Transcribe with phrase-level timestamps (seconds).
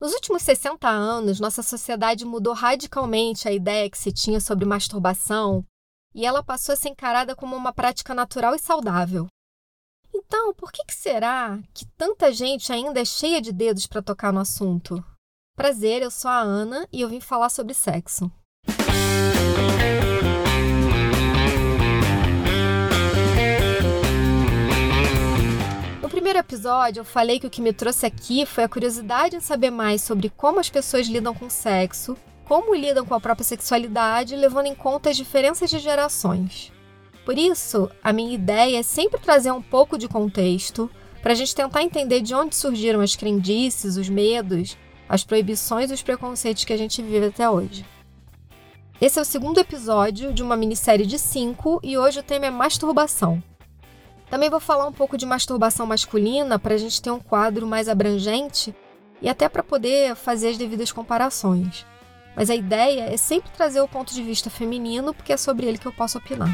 [0.00, 5.64] Nos últimos 60 anos, nossa sociedade mudou radicalmente a ideia que se tinha sobre masturbação
[6.14, 9.26] e ela passou a ser encarada como uma prática natural e saudável.
[10.14, 14.32] Então, por que, que será que tanta gente ainda é cheia de dedos para tocar
[14.32, 15.04] no assunto?
[15.56, 18.30] Prazer, eu sou a Ana e eu vim falar sobre sexo.
[26.18, 29.70] Primeiro episódio, eu falei que o que me trouxe aqui foi a curiosidade em saber
[29.70, 34.66] mais sobre como as pessoas lidam com sexo, como lidam com a própria sexualidade, levando
[34.66, 36.72] em conta as diferenças de gerações.
[37.24, 40.90] Por isso, a minha ideia é sempre trazer um pouco de contexto
[41.22, 44.76] para a gente tentar entender de onde surgiram as crendices, os medos,
[45.08, 47.86] as proibições e os preconceitos que a gente vive até hoje.
[49.00, 52.50] Esse é o segundo episódio de uma minissérie de cinco e hoje o tema é
[52.50, 53.40] masturbação.
[54.30, 57.88] Também vou falar um pouco de masturbação masculina para a gente ter um quadro mais
[57.88, 58.74] abrangente
[59.22, 61.86] e até para poder fazer as devidas comparações.
[62.36, 65.78] Mas a ideia é sempre trazer o ponto de vista feminino, porque é sobre ele
[65.78, 66.48] que eu posso opinar.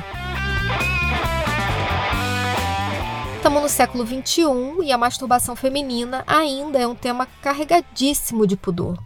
[3.36, 4.44] Estamos no século XXI
[4.84, 8.96] e a masturbação feminina ainda é um tema carregadíssimo de pudor.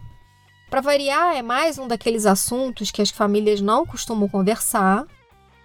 [0.69, 5.05] Para variar, é mais um daqueles assuntos que as famílias não costumam conversar,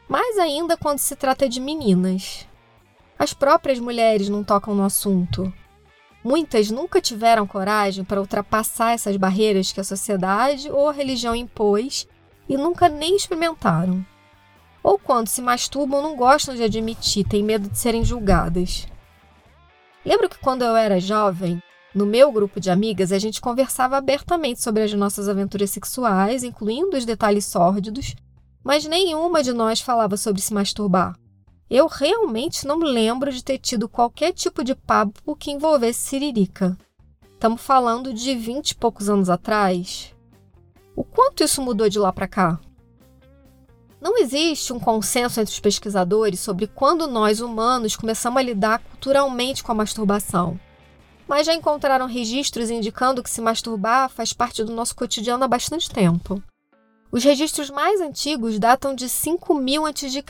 [0.09, 2.47] mais ainda quando se trata de meninas.
[3.25, 5.51] As próprias mulheres não tocam no assunto.
[6.23, 12.07] Muitas nunca tiveram coragem para ultrapassar essas barreiras que a sociedade ou a religião impôs
[12.47, 14.05] e nunca nem experimentaram
[14.83, 18.87] ou quando se masturbam não gostam de admitir, têm medo de serem julgadas.
[20.05, 21.59] Lembro que quando eu era jovem,
[21.95, 26.99] no meu grupo de amigas, a gente conversava abertamente sobre as nossas aventuras sexuais, incluindo
[26.99, 28.15] os detalhes sórdidos,
[28.63, 31.17] mas nenhuma de nós falava sobre se masturbar.
[31.69, 36.77] Eu realmente não lembro de ter tido qualquer tipo de papo que envolvesse siririca.
[37.33, 40.15] Estamos falando de vinte e poucos anos atrás.
[40.95, 42.61] O quanto isso mudou de lá para cá?
[44.01, 49.65] Não existe um consenso entre os pesquisadores sobre quando nós humanos começamos a lidar culturalmente
[49.65, 50.61] com a masturbação.
[51.27, 55.89] Mas já encontraram registros indicando que se masturbar faz parte do nosso cotidiano há bastante
[55.89, 56.43] tempo.
[57.11, 60.23] Os registros mais antigos datam de 5000 a.C.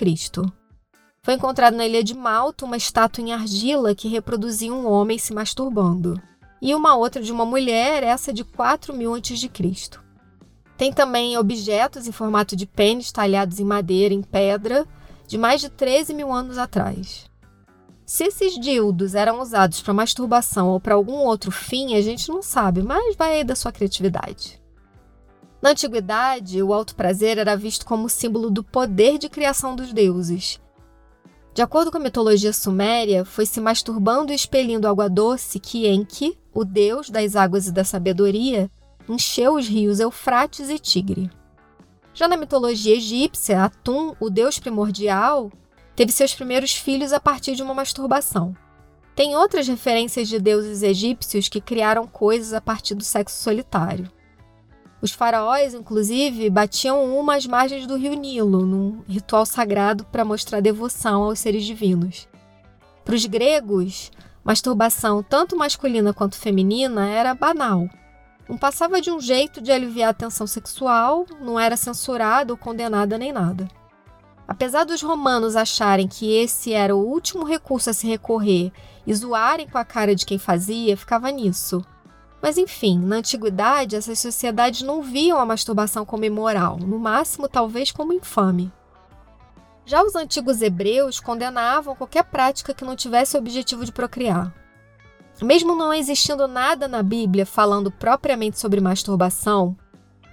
[1.24, 5.32] Foi encontrado na ilha de Malta uma estátua em argila que reproduzia um homem se
[5.32, 6.20] masturbando,
[6.60, 9.50] e uma outra de uma mulher, essa de 4000 a.C.
[10.76, 14.86] Tem também objetos em formato de pênis talhados em madeira, em pedra,
[15.26, 17.24] de mais de 13 mil anos atrás.
[18.04, 22.42] Se esses dildos eram usados para masturbação ou para algum outro fim, a gente não
[22.42, 24.60] sabe, mas vai aí da sua criatividade.
[25.62, 30.62] Na antiguidade, o alto prazer era visto como símbolo do poder de criação dos deuses.
[31.54, 36.36] De acordo com a mitologia suméria, foi se masturbando e expelindo água doce que Enki,
[36.52, 38.68] o deus das águas e da sabedoria,
[39.08, 41.30] encheu os rios Eufrates e Tigre.
[42.12, 45.52] Já na mitologia egípcia, Atum, o deus primordial,
[45.94, 48.56] teve seus primeiros filhos a partir de uma masturbação.
[49.14, 54.10] Tem outras referências de deuses egípcios que criaram coisas a partir do sexo solitário.
[55.04, 60.62] Os faraós, inclusive, batiam uma às margens do rio Nilo, num ritual sagrado para mostrar
[60.62, 62.26] devoção aos seres divinos.
[63.04, 64.10] Para os gregos,
[64.42, 67.86] masturbação, tanto masculina quanto feminina, era banal
[68.48, 73.16] não passava de um jeito de aliviar a tensão sexual, não era censurada ou condenada
[73.16, 73.68] nem nada.
[74.46, 78.70] Apesar dos romanos acharem que esse era o último recurso a se recorrer
[79.06, 81.82] e zoarem com a cara de quem fazia, ficava nisso.
[82.44, 87.90] Mas enfim, na antiguidade, essas sociedades não viam a masturbação como imoral, no máximo talvez
[87.90, 88.70] como infame.
[89.86, 94.52] Já os antigos hebreus condenavam qualquer prática que não tivesse o objetivo de procriar.
[95.40, 99.74] Mesmo não existindo nada na Bíblia falando propriamente sobre masturbação,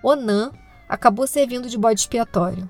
[0.03, 0.51] Onã
[0.89, 2.69] acabou servindo de bode expiatório.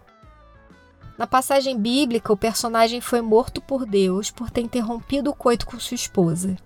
[1.18, 5.80] Na passagem bíblica, o personagem foi morto por Deus por ter interrompido o coito com
[5.80, 6.58] sua esposa.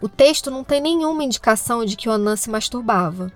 [0.00, 3.32] O texto não tem nenhuma indicação de que Onã se masturbava.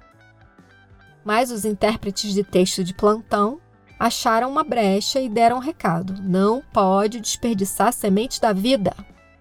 [1.24, 3.60] Mas os intérpretes de texto de plantão
[3.98, 8.94] acharam uma brecha e deram um recado: não pode desperdiçar semente da vida.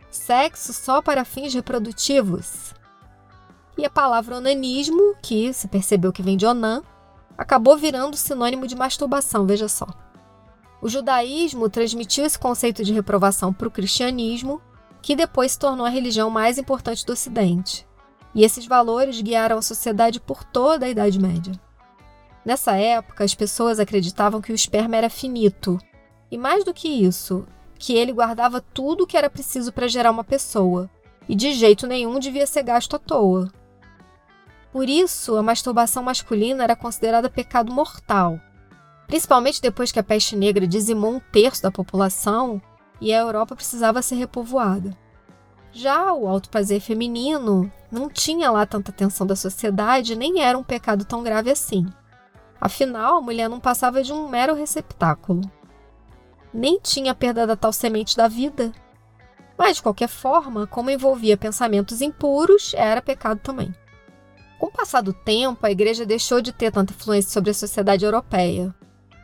[0.10, 2.74] Sexo só para fins reprodutivos.
[3.78, 6.84] E a palavra onanismo, que se percebeu que vem de onan,
[7.38, 9.88] acabou virando sinônimo de masturbação, veja só.
[10.82, 14.62] O judaísmo transmitiu esse conceito de reprovação para o cristianismo,
[15.02, 17.88] que depois se tornou a religião mais importante do Ocidente.
[18.34, 21.54] E esses valores guiaram a sociedade por toda a Idade Média.
[22.46, 25.78] Nessa época, as pessoas acreditavam que o esperma era finito.
[26.30, 27.46] E mais do que isso,
[27.78, 30.90] que ele guardava tudo o que era preciso para gerar uma pessoa,
[31.28, 33.52] e de jeito nenhum devia ser gasto à toa.
[34.72, 38.40] Por isso, a masturbação masculina era considerada pecado mortal,
[39.08, 42.62] principalmente depois que a peste negra dizimou um terço da população
[43.02, 44.96] e a Europa precisava ser repovoada.
[45.74, 50.64] Já o alto prazer feminino não tinha lá tanta atenção da sociedade, nem era um
[50.64, 51.86] pecado tão grave assim.
[52.60, 55.42] Afinal, a mulher não passava de um mero receptáculo.
[56.54, 58.72] Nem tinha perda da tal semente da vida.
[59.58, 63.74] Mas, de qualquer forma, como envolvia pensamentos impuros, era pecado também.
[64.60, 68.06] Com o passar do tempo, a igreja deixou de ter tanta influência sobre a sociedade
[68.06, 68.76] europeia.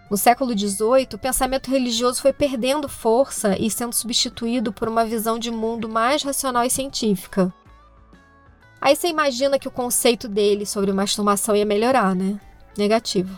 [0.09, 5.37] No século XVIII, o pensamento religioso foi perdendo força e sendo substituído por uma visão
[5.37, 7.53] de mundo mais racional e científica.
[8.79, 12.39] Aí você imagina que o conceito dele sobre masturbação ia melhorar, né?
[12.77, 13.35] Negativo.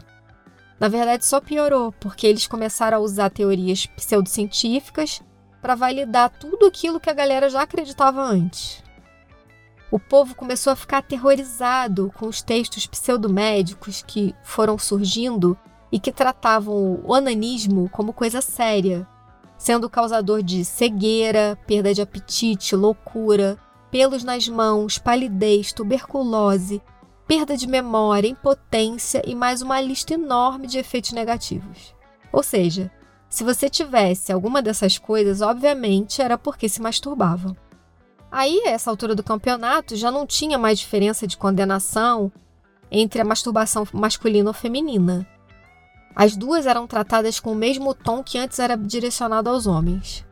[0.80, 5.22] Na verdade, só piorou, porque eles começaram a usar teorias pseudocientíficas
[5.62, 8.84] para validar tudo aquilo que a galera já acreditava antes.
[9.92, 15.58] O povo começou a ficar aterrorizado com os textos pseudomédicos que foram surgindo
[15.92, 19.08] e que tratavam o onanismo como coisa séria,
[19.58, 23.58] sendo causador de cegueira, perda de apetite, loucura,
[23.92, 26.82] pelos nas mãos, palidez, tuberculose,
[27.28, 31.94] perda de memória, impotência e mais uma lista enorme de efeitos negativos.
[32.32, 32.92] Ou seja,
[33.30, 37.56] se você tivesse alguma dessas coisas, obviamente era porque se masturbava.
[38.32, 42.32] Aí, a essa altura do campeonato, já não tinha mais diferença de condenação
[42.92, 45.28] entre a masturbação masculina ou feminina.
[46.16, 50.26] As duas eram tratadas com o mesmo tom que antes era direcionado aos homens.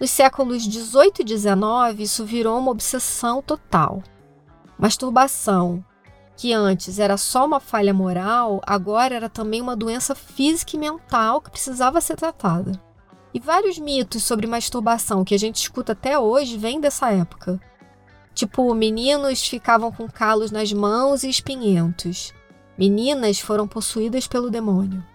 [0.00, 4.02] Nos séculos 18 e 19, isso virou uma obsessão total.
[4.78, 5.84] Masturbação,
[6.36, 11.40] que antes era só uma falha moral, agora era também uma doença física e mental
[11.40, 12.72] que precisava ser tratada.
[13.32, 17.60] E vários mitos sobre masturbação que a gente escuta até hoje vêm dessa época.
[18.34, 22.34] Tipo, meninos ficavam com calos nas mãos e espinhentos.
[22.76, 25.11] Meninas foram possuídas pelo demônio.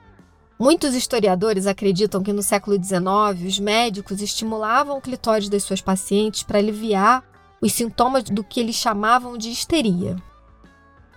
[0.60, 6.42] Muitos historiadores acreditam que no século XIX os médicos estimulavam o clitóris das suas pacientes
[6.42, 7.24] para aliviar
[7.62, 10.16] os sintomas do que eles chamavam de histeria.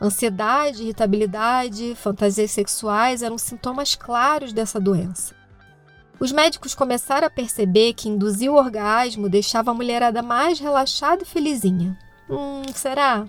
[0.00, 5.34] Ansiedade, irritabilidade, fantasias sexuais eram sintomas claros dessa doença.
[6.18, 11.26] Os médicos começaram a perceber que induzir o orgasmo deixava a mulherada mais relaxada e
[11.26, 11.98] felizinha.
[12.28, 13.26] Hum, será?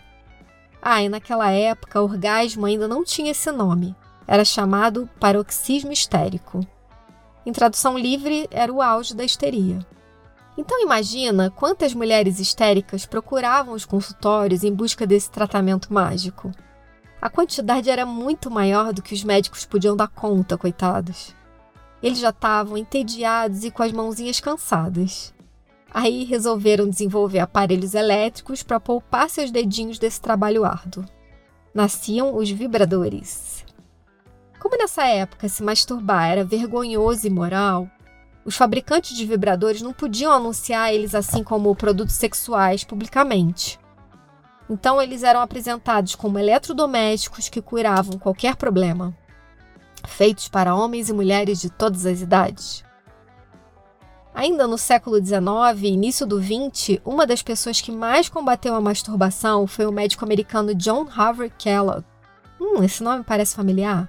[0.82, 3.96] Ah, e naquela época, orgasmo ainda não tinha esse nome.
[4.28, 6.60] Era chamado paroxismo histérico.
[7.46, 9.80] Em tradução livre, era o auge da histeria.
[10.58, 16.52] Então imagina quantas mulheres histéricas procuravam os consultórios em busca desse tratamento mágico.
[17.22, 21.36] A quantidade era muito maior do que os médicos podiam dar conta, coitados.
[22.02, 25.34] Eles já estavam entediados e com as mãozinhas cansadas.
[25.94, 31.06] Aí resolveram desenvolver aparelhos elétricos para poupar seus dedinhos desse trabalho árduo.
[31.74, 33.61] Nasciam os vibradores.
[34.62, 37.90] Como nessa época se masturbar era vergonhoso e imoral,
[38.46, 43.80] os fabricantes de vibradores não podiam anunciar eles assim como produtos sexuais publicamente.
[44.70, 49.18] Então eles eram apresentados como eletrodomésticos que curavam qualquer problema
[50.08, 52.84] feitos para homens e mulheres de todas as idades.
[54.34, 58.82] Ainda no século XIX e início do XX, uma das pessoas que mais combateu a
[58.82, 62.06] masturbação foi o médico americano John Harvard Kellogg.
[62.60, 64.08] Hum, esse nome parece familiar.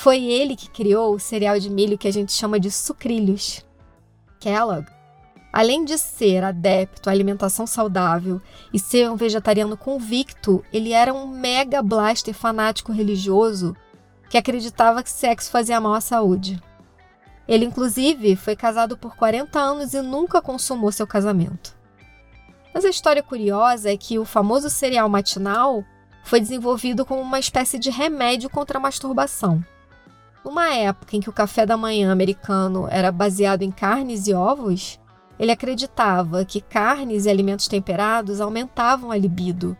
[0.00, 3.62] Foi ele que criou o cereal de milho que a gente chama de sucrilhos.
[4.40, 4.86] Kellogg,
[5.52, 8.40] além de ser adepto à alimentação saudável
[8.72, 13.76] e ser um vegetariano convicto, ele era um mega blaster fanático religioso
[14.30, 16.58] que acreditava que sexo fazia mal à saúde.
[17.46, 21.76] Ele, inclusive, foi casado por 40 anos e nunca consumou seu casamento.
[22.72, 25.84] Mas a história curiosa é que o famoso cereal matinal
[26.24, 29.62] foi desenvolvido como uma espécie de remédio contra a masturbação.
[30.44, 34.98] Numa época em que o café da manhã americano era baseado em carnes e ovos,
[35.38, 39.76] ele acreditava que carnes e alimentos temperados aumentavam a libido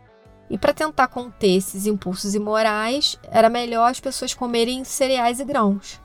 [0.51, 6.01] e para tentar conter esses impulsos imorais, era melhor as pessoas comerem cereais e grãos.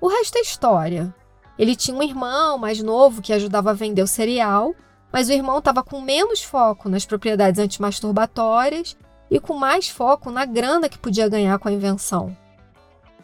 [0.00, 1.14] O resto é história.
[1.58, 4.74] Ele tinha um irmão mais novo que ajudava a vender o cereal,
[5.12, 8.96] mas o irmão estava com menos foco nas propriedades antimasturbatórias
[9.30, 12.34] e com mais foco na grana que podia ganhar com a invenção.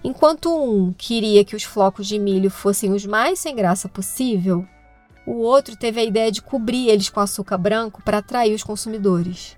[0.02, 4.66] Enquanto um queria que os flocos de milho fossem os mais sem graça possível,
[5.26, 9.56] o outro teve a ideia de cobrir eles com açúcar branco para atrair os consumidores.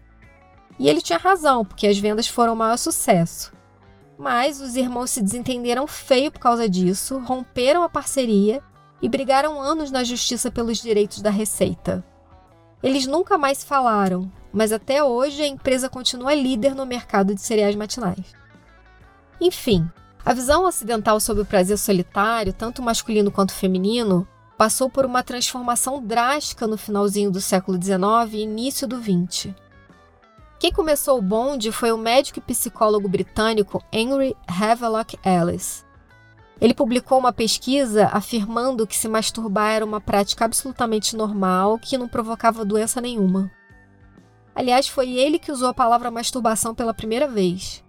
[0.78, 3.52] E ele tinha razão, porque as vendas foram o maior sucesso.
[4.18, 8.62] Mas os irmãos se desentenderam feio por causa disso, romperam a parceria
[9.00, 12.04] e brigaram anos na justiça pelos direitos da receita.
[12.82, 17.76] Eles nunca mais falaram, mas até hoje a empresa continua líder no mercado de cereais
[17.76, 18.34] matinais.
[19.40, 19.88] Enfim,
[20.24, 24.26] a visão ocidental sobre o prazer solitário, tanto masculino quanto feminino,
[24.56, 29.52] passou por uma transformação drástica no finalzinho do século XIX e início do XX.
[30.60, 35.84] Quem começou o bonde foi o médico e psicólogo britânico Henry Havelock Ellis.
[36.60, 42.06] Ele publicou uma pesquisa afirmando que se masturbar era uma prática absolutamente normal que não
[42.06, 43.50] provocava doença nenhuma.
[44.54, 47.82] Aliás, foi ele que usou a palavra masturbação pela primeira vez.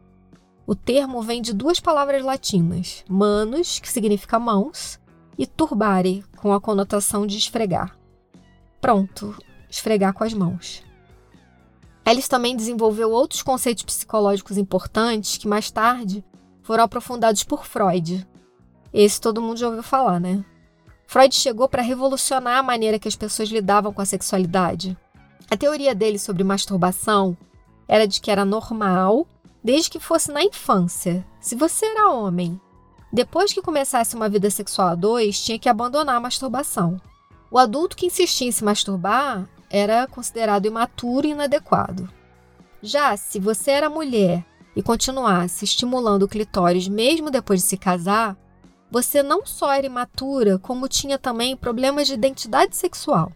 [0.66, 5.00] O termo vem de duas palavras latinas, manus, que significa mãos,
[5.38, 7.98] e turbare, com a conotação de esfregar.
[8.80, 9.36] Pronto,
[9.70, 10.84] esfregar com as mãos.
[12.06, 16.24] Ellis também desenvolveu outros conceitos psicológicos importantes que mais tarde
[16.62, 18.26] foram aprofundados por Freud.
[18.94, 20.44] Esse todo mundo já ouviu falar, né?
[21.06, 24.98] Freud chegou para revolucionar a maneira que as pessoas lidavam com a sexualidade.
[25.50, 27.38] A teoria dele sobre masturbação
[27.88, 29.28] era de que era normal
[29.64, 31.26] desde que fosse na infância.
[31.40, 32.60] Se você era homem,
[33.12, 37.00] depois que começasse uma vida sexual a dois, tinha que abandonar a masturbação.
[37.50, 42.10] O adulto que insistia em se masturbar era considerado imaturo e inadequado.
[42.82, 44.44] Já se você era mulher
[44.76, 48.36] e continuasse estimulando o clitóris mesmo depois de se casar,
[48.90, 53.32] você não só era imatura, como tinha também problemas de identidade sexual.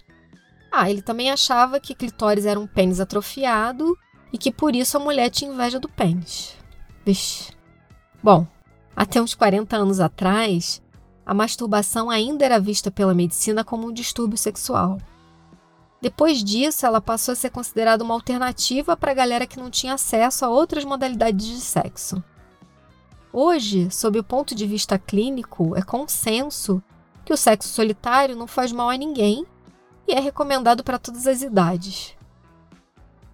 [0.72, 3.98] Ah, ele também achava que clitóris era um pênis atrofiado
[4.32, 6.56] e que por isso a mulher tinha inveja do pênis.
[7.06, 7.52] Vixe.
[8.22, 8.46] Bom,
[8.96, 10.82] até uns 40 anos atrás,
[11.26, 14.98] a masturbação ainda era vista pela medicina como um distúrbio sexual.
[16.02, 19.94] Depois disso, ela passou a ser considerada uma alternativa para a galera que não tinha
[19.94, 22.24] acesso a outras modalidades de sexo.
[23.32, 26.82] Hoje, sob o ponto de vista clínico, é consenso
[27.24, 29.46] que o sexo solitário não faz mal a ninguém
[30.08, 32.17] e é recomendado para todas as idades.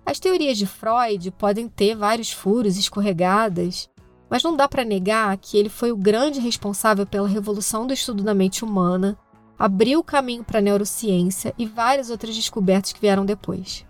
[0.05, 3.89] As teorias de Freud podem ter vários furos, escorregadas,
[4.29, 8.23] mas não dá para negar que ele foi o grande responsável pela revolução do estudo
[8.23, 9.17] da mente humana,
[9.57, 13.85] abriu o caminho para a neurociência e várias outras descobertas que vieram depois.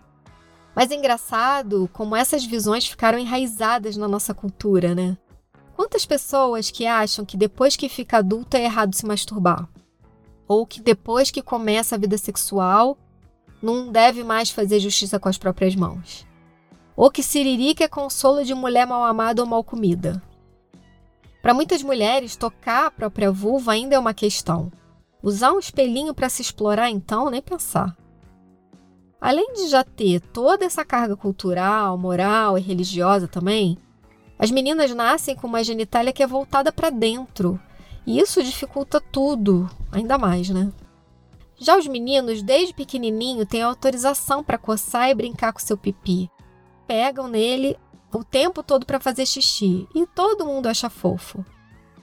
[0.76, 5.18] Mas é engraçado como essas visões ficaram enraizadas na nossa cultura, né?
[5.76, 9.68] Quantas pessoas que acham que depois que fica adulto é errado se masturbar?
[10.48, 12.98] Ou que depois que começa a vida sexual
[13.64, 16.28] não deve mais fazer justiça com as próprias mãos.
[16.98, 20.22] Ou que siririca é consolo de mulher mal amada ou mal comida.
[21.42, 24.70] Para muitas mulheres, tocar a própria vulva ainda é uma questão.
[25.22, 27.96] Usar um espelhinho para se explorar, então, nem pensar.
[29.20, 33.78] Além de já ter toda essa carga cultural, moral e religiosa também,
[34.38, 37.58] as meninas nascem com uma genitália que é voltada para dentro,
[38.06, 40.70] e isso dificulta tudo, ainda mais, né?
[41.64, 46.30] Já os meninos, desde pequenininho, têm autorização para coçar e brincar com seu pipi.
[46.86, 47.78] Pegam nele
[48.12, 51.46] o tempo todo para fazer xixi e todo mundo acha fofo.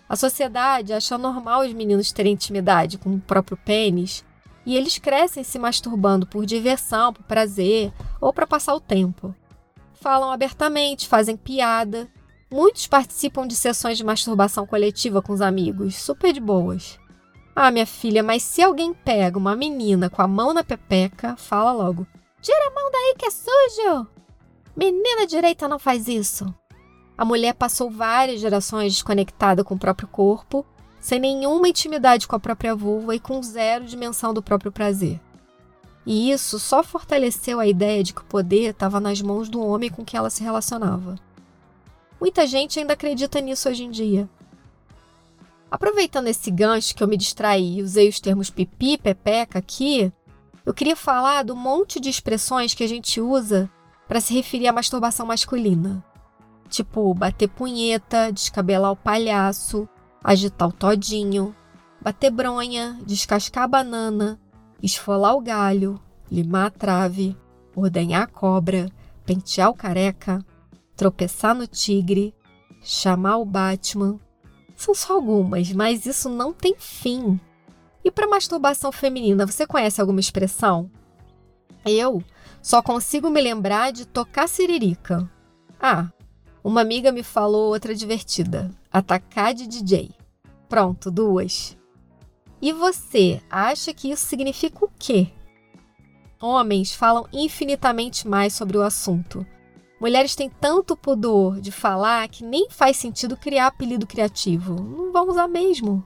[0.09, 4.25] A sociedade acha normal os meninos terem intimidade com o próprio pênis
[4.65, 9.35] e eles crescem se masturbando por diversão, por prazer ou para passar o tempo.
[9.93, 12.09] Falam abertamente, fazem piada.
[12.51, 17.00] Muitos participam de sessões de masturbação coletiva com os amigos, super de boas.
[17.63, 21.71] Ah, minha filha, mas se alguém pega uma menina com a mão na pepeca, fala
[21.73, 22.07] logo:
[22.41, 24.07] Tira a mão daí que é sujo!
[24.75, 26.47] Menina direita não faz isso.
[27.19, 30.65] A mulher passou várias gerações desconectada com o próprio corpo,
[30.99, 35.21] sem nenhuma intimidade com a própria vulva e com zero dimensão do próprio prazer.
[36.07, 39.91] E isso só fortaleceu a ideia de que o poder estava nas mãos do homem
[39.91, 41.17] com quem ela se relacionava.
[42.19, 44.27] Muita gente ainda acredita nisso hoje em dia.
[45.71, 50.13] Aproveitando esse gancho que eu me distraí e usei os termos pipi, pepeca aqui,
[50.67, 53.71] eu queria falar do monte de expressões que a gente usa
[54.09, 56.05] para se referir à masturbação masculina.
[56.69, 59.89] Tipo, bater punheta, descabelar o palhaço,
[60.23, 61.55] agitar o todinho,
[62.01, 64.41] bater bronha, descascar a banana,
[64.83, 66.01] esfolar o galho,
[66.31, 67.37] limar a trave,
[67.75, 68.91] ordenhar a cobra,
[69.25, 70.45] pentear o careca,
[70.97, 72.35] tropeçar no tigre,
[72.83, 74.19] chamar o Batman,
[74.81, 77.39] são só algumas, mas isso não tem fim.
[78.03, 80.91] E para masturbação feminina, você conhece alguma expressão?
[81.85, 82.23] Eu
[82.63, 85.31] só consigo me lembrar de tocar siririca.
[85.81, 86.09] Ah,
[86.65, 90.11] uma amiga me falou outra divertida: atacar de DJ.
[90.69, 91.77] Pronto, duas.
[92.63, 95.29] E você acha que isso significa o quê?
[96.41, 99.47] Homens falam infinitamente mais sobre o assunto.
[100.01, 104.75] Mulheres têm tanto pudor de falar que nem faz sentido criar apelido criativo.
[104.75, 106.03] Não vão usar mesmo.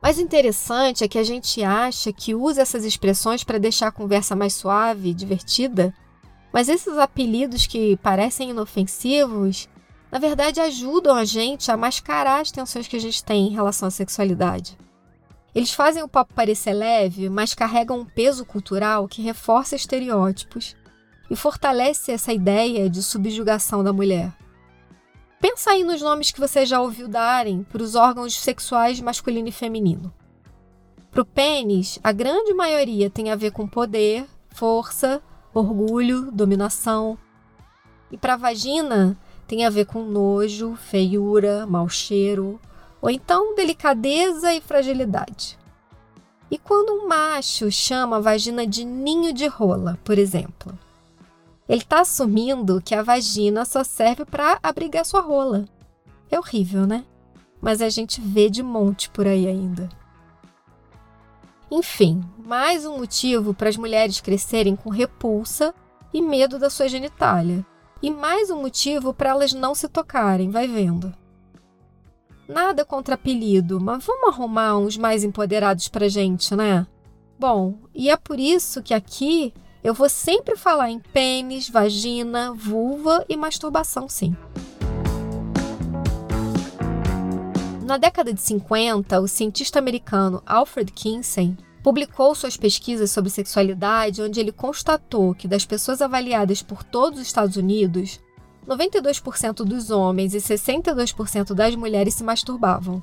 [0.00, 4.34] Mas interessante é que a gente acha que usa essas expressões para deixar a conversa
[4.34, 5.94] mais suave, divertida,
[6.52, 9.68] Mas esses apelidos que parecem inofensivos,
[10.10, 13.86] na verdade ajudam a gente a mascarar as tensões que a gente tem em relação
[13.86, 14.76] à sexualidade.
[15.54, 20.74] Eles fazem o papo parecer leve, mas carregam um peso cultural que reforça estereótipos
[21.30, 24.36] e fortalece essa ideia de subjugação da mulher.
[25.40, 29.52] Pensa aí nos nomes que você já ouviu darem para os órgãos sexuais masculino e
[29.52, 30.12] feminino.
[31.10, 35.22] Para o pênis, a grande maioria tem a ver com poder, força,
[35.54, 37.16] orgulho, dominação.
[38.10, 42.60] E para a vagina, tem a ver com nojo, feiura, mau cheiro,
[43.00, 45.58] ou então delicadeza e fragilidade.
[46.50, 50.76] E quando um macho chama a vagina de ninho de rola, por exemplo,
[51.70, 55.66] ele está assumindo que a vagina só serve para abrigar sua rola.
[56.28, 57.04] É horrível, né?
[57.62, 59.88] Mas a gente vê de monte por aí ainda.
[61.70, 65.72] Enfim, mais um motivo para as mulheres crescerem com repulsa
[66.12, 67.64] e medo da sua genitália.
[68.02, 71.14] E mais um motivo para elas não se tocarem, vai vendo.
[72.48, 76.84] Nada contra apelido, mas vamos arrumar uns mais empoderados pra gente, né?
[77.38, 83.24] Bom, e é por isso que aqui eu vou sempre falar em pênis, vagina, vulva
[83.28, 84.36] e masturbação, sim.
[87.84, 94.38] Na década de 50, o cientista americano Alfred Kinsey publicou suas pesquisas sobre sexualidade, onde
[94.38, 98.20] ele constatou que das pessoas avaliadas por todos os Estados Unidos,
[98.68, 103.02] 92% dos homens e 62% das mulheres se masturbavam.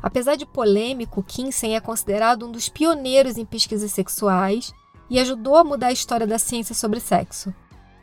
[0.00, 4.72] Apesar de polêmico, Kinsey é considerado um dos pioneiros em pesquisas sexuais
[5.12, 7.54] e ajudou a mudar a história da ciência sobre sexo.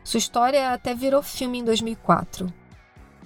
[0.04, 2.46] Sua história até virou filme em 2004.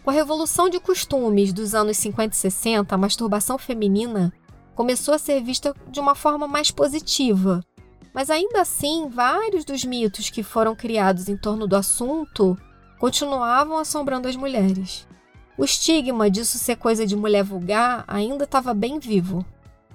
[0.03, 4.33] Com a revolução de costumes dos anos 50 e 60, a masturbação feminina
[4.75, 7.63] começou a ser vista de uma forma mais positiva.
[8.15, 12.57] Mas ainda assim, vários dos mitos que foram criados em torno do assunto
[12.99, 15.07] continuavam assombrando as mulheres.
[15.59, 19.45] O estigma disso ser coisa de mulher vulgar ainda estava bem vivo.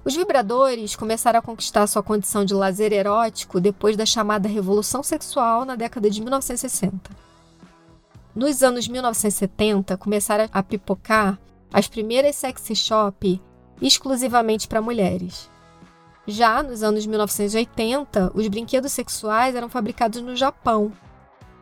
[0.02, 5.66] Os vibradores começaram a conquistar sua condição de lazer erótico depois da chamada Revolução Sexual
[5.66, 7.10] na década de 1960.
[8.34, 11.38] Nos anos 1970, começaram a pipocar
[11.70, 13.40] as primeiras sexy shop
[13.80, 15.50] exclusivamente para mulheres.
[16.26, 20.92] Já nos anos 1980, os brinquedos sexuais eram fabricados no Japão.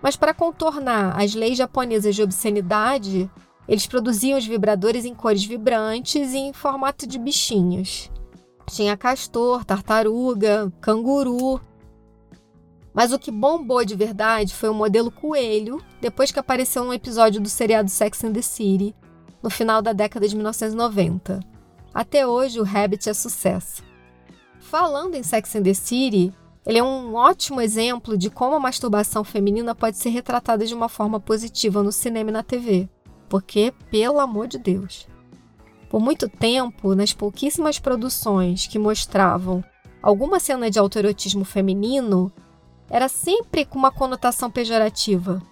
[0.00, 3.28] Mas para contornar as leis japonesas de obscenidade,
[3.66, 8.10] eles produziam os vibradores em cores vibrantes e em formato de bichinhos.
[8.68, 11.60] Tinha castor, tartaruga, canguru.
[12.92, 17.40] Mas o que bombou de verdade foi o modelo coelho, depois que apareceu num episódio
[17.40, 18.94] do seriado Sex and the City,
[19.42, 21.40] no final da década de 1990.
[21.94, 23.82] Até hoje, o Rabbit é sucesso.
[24.60, 26.32] Falando em Sex and the City,
[26.66, 30.88] ele é um ótimo exemplo de como a masturbação feminina pode ser retratada de uma
[30.88, 32.86] forma positiva no cinema e na TV.
[33.30, 35.07] Porque, pelo amor de Deus,
[35.88, 39.64] por muito tempo, nas pouquíssimas produções que mostravam
[40.02, 42.32] alguma cena de autoerotismo feminino,
[42.90, 45.42] era sempre com uma conotação pejorativa.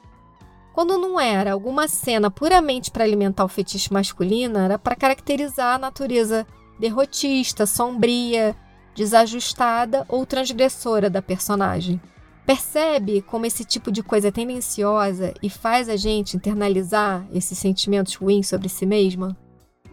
[0.72, 5.78] Quando não era alguma cena puramente para alimentar o fetiche masculino, era para caracterizar a
[5.78, 6.46] natureza
[6.78, 8.54] derrotista, sombria,
[8.94, 12.00] desajustada ou transgressora da personagem.
[12.44, 18.14] Percebe como esse tipo de coisa é tendenciosa e faz a gente internalizar esses sentimentos
[18.14, 19.36] ruins sobre si mesma?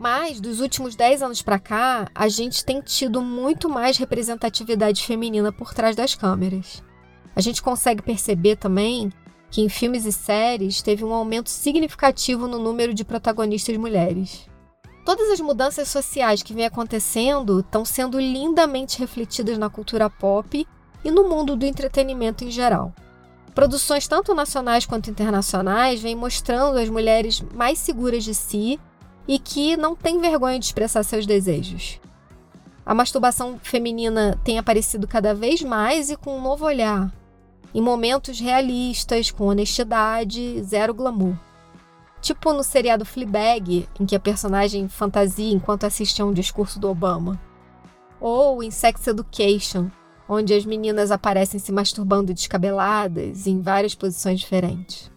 [0.03, 5.49] Mas dos últimos 10 anos para cá, a gente tem tido muito mais representatividade feminina
[5.49, 6.83] por trás das câmeras.
[7.33, 9.13] A gente consegue perceber também
[9.49, 14.45] que em filmes e séries teve um aumento significativo no número de protagonistas mulheres.
[15.05, 20.67] Todas as mudanças sociais que vêm acontecendo estão sendo lindamente refletidas na cultura pop
[21.01, 22.93] e no mundo do entretenimento em geral.
[23.55, 28.77] Produções tanto nacionais quanto internacionais vêm mostrando as mulheres mais seguras de si
[29.27, 31.99] e que não tem vergonha de expressar seus desejos.
[32.85, 37.13] A masturbação feminina tem aparecido cada vez mais e com um novo olhar,
[37.73, 41.35] em momentos realistas, com honestidade, zero glamour.
[42.21, 46.89] Tipo no seriado Fleabag, em que a personagem fantasia enquanto assiste a um discurso do
[46.89, 47.39] Obama.
[48.19, 49.89] Ou em Sex Education,
[50.27, 55.12] onde as meninas aparecem se masturbando descabeladas em várias posições diferentes.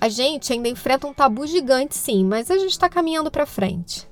[0.00, 4.08] A gente ainda enfrenta um tabu gigante, sim, mas a gente está caminhando para frente.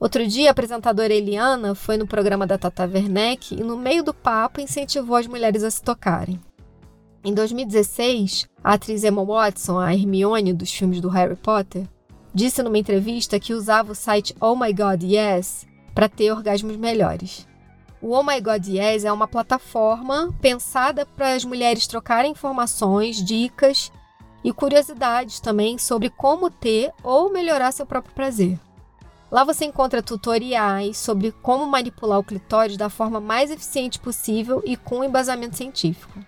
[0.00, 4.14] Outro dia, a apresentadora Eliana foi no programa da Tata Werneck e, no meio do
[4.14, 6.40] papo, incentivou as mulheres a se tocarem.
[7.22, 11.86] Em 2016, a atriz Emma Watson, a Hermione dos filmes do Harry Potter,
[12.32, 17.46] disse numa entrevista que usava o site Oh My God Yes para ter orgasmos melhores.
[18.00, 23.90] O Oh My God Yes é uma plataforma pensada para as mulheres trocarem informações, dicas
[24.46, 28.56] e curiosidades também sobre como ter ou melhorar seu próprio prazer.
[29.28, 34.76] Lá você encontra tutoriais sobre como manipular o clitóris da forma mais eficiente possível e
[34.76, 36.20] com embasamento científico.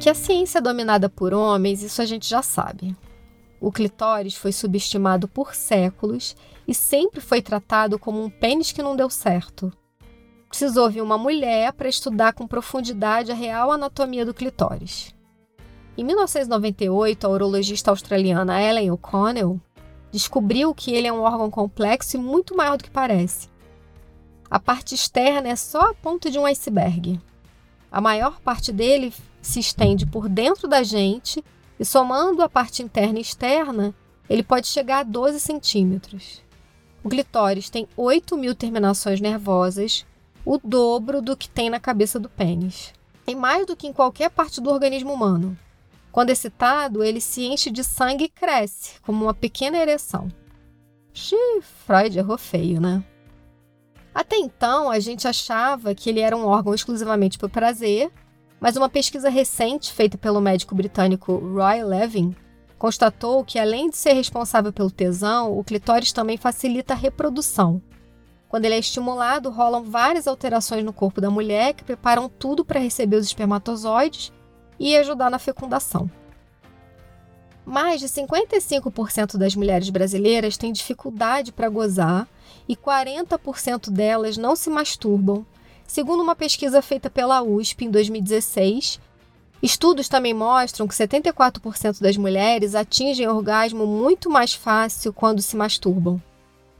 [0.00, 2.96] Que a ciência é dominada por homens, isso a gente já sabe.
[3.60, 6.34] O clitóris foi subestimado por séculos
[6.66, 9.70] e sempre foi tratado como um pênis que não deu certo.
[10.52, 15.14] Precisou vir uma mulher para estudar com profundidade a real anatomia do clitóris.
[15.96, 19.58] Em 1998, a urologista australiana Ellen O'Connell
[20.10, 23.48] descobriu que ele é um órgão complexo e muito maior do que parece.
[24.50, 27.18] A parte externa é só a ponta de um iceberg.
[27.90, 29.10] A maior parte dele
[29.40, 31.42] se estende por dentro da gente
[31.80, 33.94] e somando a parte interna e externa,
[34.28, 36.42] ele pode chegar a 12 centímetros.
[37.02, 40.04] O clitóris tem 8 mil terminações nervosas,
[40.44, 42.92] o dobro do que tem na cabeça do pênis.
[43.24, 45.56] Tem mais do que em qualquer parte do organismo humano.
[46.10, 50.28] Quando excitado, ele se enche de sangue e cresce, como uma pequena ereção.
[51.14, 53.02] Xiii, Freud errou feio, né?
[54.14, 58.12] Até então, a gente achava que ele era um órgão exclusivamente para prazer
[58.62, 62.32] mas uma pesquisa recente feita pelo médico britânico Roy Levin
[62.78, 67.82] constatou que, além de ser responsável pelo tesão, o clitóris também facilita a reprodução.
[68.52, 72.78] Quando ele é estimulado, rolam várias alterações no corpo da mulher que preparam tudo para
[72.78, 74.30] receber os espermatozoides
[74.78, 76.08] e ajudar na fecundação.
[77.64, 82.28] Mais de 55% das mulheres brasileiras têm dificuldade para gozar
[82.68, 85.46] e 40% delas não se masturbam
[85.92, 88.98] Segundo uma pesquisa feita pela USP em 2016,
[89.62, 96.18] estudos também mostram que 74% das mulheres atingem orgasmo muito mais fácil quando se masturbam.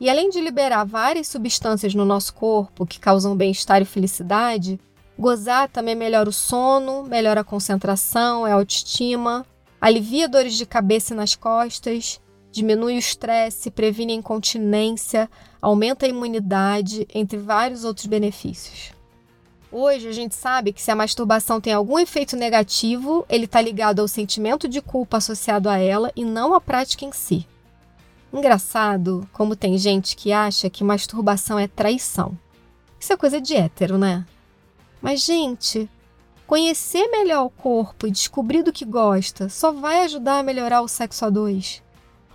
[0.02, 4.80] E além de liberar várias substâncias no nosso corpo que causam bem-estar e felicidade,
[5.16, 9.46] gozar também melhora o sono, melhora a concentração, é autoestima,
[9.80, 16.08] alivia dores de cabeça e nas costas, diminui o estresse, previne a incontinência, aumenta a
[16.08, 18.92] imunidade, entre vários outros benefícios.
[19.70, 24.00] Hoje a gente sabe que se a masturbação tem algum efeito negativo, ele está ligado
[24.00, 27.46] ao sentimento de culpa associado a ela e não à prática em si.
[28.32, 32.38] Engraçado como tem gente que acha que masturbação é traição.
[32.98, 34.24] Isso é coisa de hétero, né?
[35.02, 35.90] Mas, gente,
[36.46, 40.88] conhecer melhor o corpo e descobrir do que gosta só vai ajudar a melhorar o
[40.88, 41.82] sexo a dois.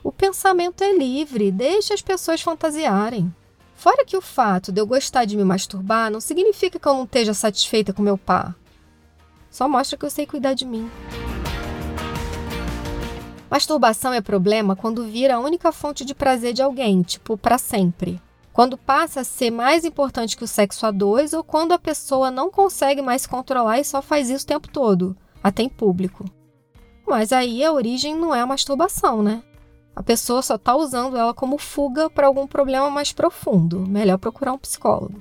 [0.04, 3.34] O pensamento é livre, deixe as pessoas fantasiarem.
[3.76, 7.04] Fora que o fato de eu gostar de me masturbar não significa que eu não
[7.06, 8.56] esteja satisfeita com meu par.
[9.50, 10.90] Só mostra que eu sei cuidar de mim.
[13.50, 18.22] Masturbação é problema quando vira a única fonte de prazer de alguém, tipo, para sempre.
[18.52, 22.32] Quando passa a ser mais importante que o sexo a dois ou quando a pessoa
[22.32, 26.26] não consegue mais controlar e só faz isso o tempo todo, até em público.
[27.08, 29.44] Mas aí a origem não é a masturbação, né?
[29.98, 33.80] a pessoa só está usando ela como fuga para algum problema mais profundo.
[33.80, 35.20] Melhor procurar um psicólogo.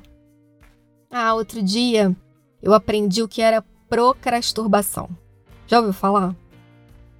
[1.10, 2.14] Ah, outro dia
[2.62, 5.08] eu aprendi o que era procrasturbação.
[5.66, 6.36] Já ouviu falar?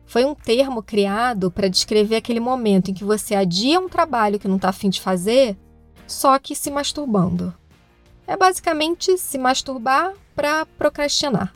[0.06, 4.48] Foi um termo criado para descrever aquele momento em que você adia um trabalho que
[4.48, 5.56] não está afim de fazer,
[6.06, 7.52] só que se masturbando.
[8.26, 11.52] É basicamente se masturbar para procrastinar.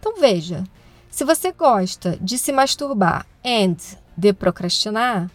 [0.00, 0.64] Então veja,
[1.10, 3.76] se você gosta de se masturbar and
[4.16, 5.30] de procrastinar,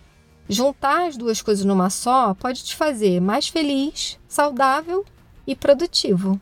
[0.49, 5.05] juntar as duas coisas numa só pode te fazer mais feliz, saudável
[5.45, 6.39] e produtivo.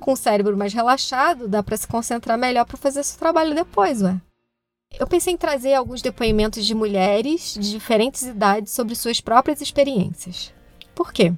[0.00, 4.02] Com o cérebro mais relaxado, dá para se concentrar melhor para fazer seu trabalho depois,
[4.02, 4.20] ué.
[4.98, 10.52] Eu pensei em trazer alguns depoimentos de mulheres de diferentes idades sobre suas próprias experiências.
[10.94, 11.32] Por quê?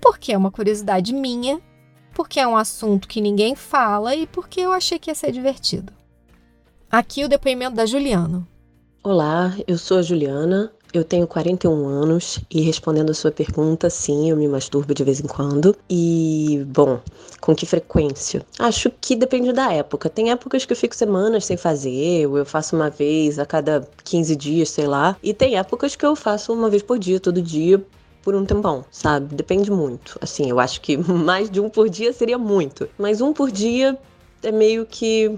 [0.00, 1.60] Porque é uma curiosidade minha,
[2.12, 5.92] porque é um assunto que ninguém fala e porque eu achei que ia ser divertido.
[6.90, 8.46] Aqui o depoimento da Juliana.
[9.02, 14.30] Olá, eu sou a Juliana, eu tenho 41 anos e respondendo a sua pergunta, sim,
[14.30, 15.74] eu me masturbo de vez em quando.
[15.88, 17.00] E, bom,
[17.40, 18.44] com que frequência?
[18.58, 20.10] Acho que depende da época.
[20.10, 23.88] Tem épocas que eu fico semanas sem fazer, ou eu faço uma vez a cada
[24.04, 25.16] 15 dias, sei lá.
[25.22, 27.82] E tem épocas que eu faço uma vez por dia, todo dia,
[28.22, 29.34] por um tempão, sabe?
[29.34, 30.18] Depende muito.
[30.20, 32.88] Assim, eu acho que mais de um por dia seria muito.
[32.98, 33.98] Mas um por dia
[34.42, 35.34] é meio que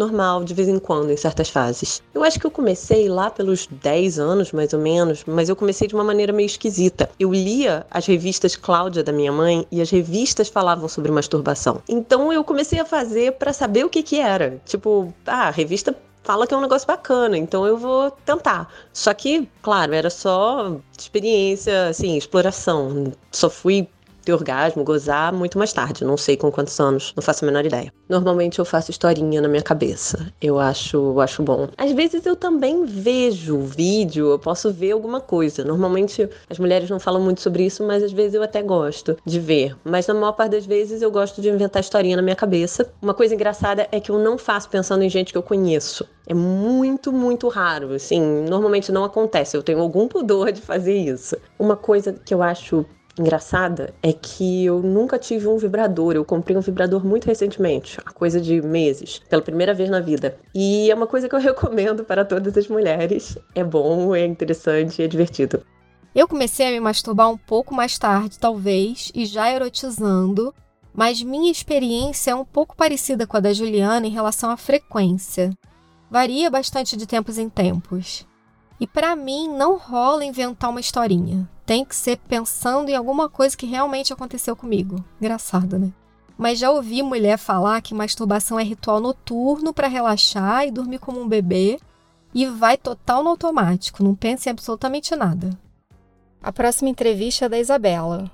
[0.00, 2.02] normal, de vez em quando, em certas fases.
[2.12, 5.86] Eu acho que eu comecei lá pelos 10 anos, mais ou menos, mas eu comecei
[5.86, 7.08] de uma maneira meio esquisita.
[7.18, 11.82] Eu lia as revistas Cláudia da minha mãe e as revistas falavam sobre masturbação.
[11.88, 14.60] Então eu comecei a fazer para saber o que que era.
[14.64, 18.72] Tipo, ah, a revista fala que é um negócio bacana, então eu vou tentar.
[18.92, 23.12] Só que, claro, era só experiência, assim, exploração.
[23.30, 23.88] Só fui
[24.24, 26.04] ter orgasmo, gozar muito mais tarde.
[26.04, 27.92] Não sei com quantos anos, não faço a menor ideia.
[28.08, 30.32] Normalmente eu faço historinha na minha cabeça.
[30.40, 31.68] Eu acho, acho bom.
[31.76, 35.64] Às vezes eu também vejo vídeo, eu posso ver alguma coisa.
[35.64, 39.38] Normalmente as mulheres não falam muito sobre isso, mas às vezes eu até gosto de
[39.38, 39.76] ver.
[39.84, 42.92] Mas na maior parte das vezes eu gosto de inventar historinha na minha cabeça.
[43.00, 46.06] Uma coisa engraçada é que eu não faço pensando em gente que eu conheço.
[46.26, 47.94] É muito, muito raro.
[47.94, 49.56] Assim, normalmente não acontece.
[49.56, 51.36] Eu tenho algum pudor de fazer isso.
[51.58, 52.84] Uma coisa que eu acho
[53.20, 56.14] engraçada é que eu nunca tive um vibrador.
[56.14, 60.36] Eu comprei um vibrador muito recentemente, a coisa de meses, pela primeira vez na vida.
[60.54, 63.38] E é uma coisa que eu recomendo para todas as mulheres.
[63.54, 65.62] É bom, é interessante, é divertido.
[66.14, 70.52] Eu comecei a me masturbar um pouco mais tarde, talvez, e já erotizando,
[70.92, 75.50] mas minha experiência é um pouco parecida com a da Juliana em relação à frequência.
[76.10, 78.26] Varia bastante de tempos em tempos.
[78.80, 81.46] E para mim não rola inventar uma historinha.
[81.66, 85.04] Tem que ser pensando em alguma coisa que realmente aconteceu comigo.
[85.20, 85.92] Engraçado, né?
[86.38, 91.20] Mas já ouvi mulher falar que masturbação é ritual noturno para relaxar e dormir como
[91.20, 91.78] um bebê
[92.34, 95.50] e vai total no automático, não pensa em absolutamente nada.
[96.42, 98.30] A próxima entrevista é da Isabela.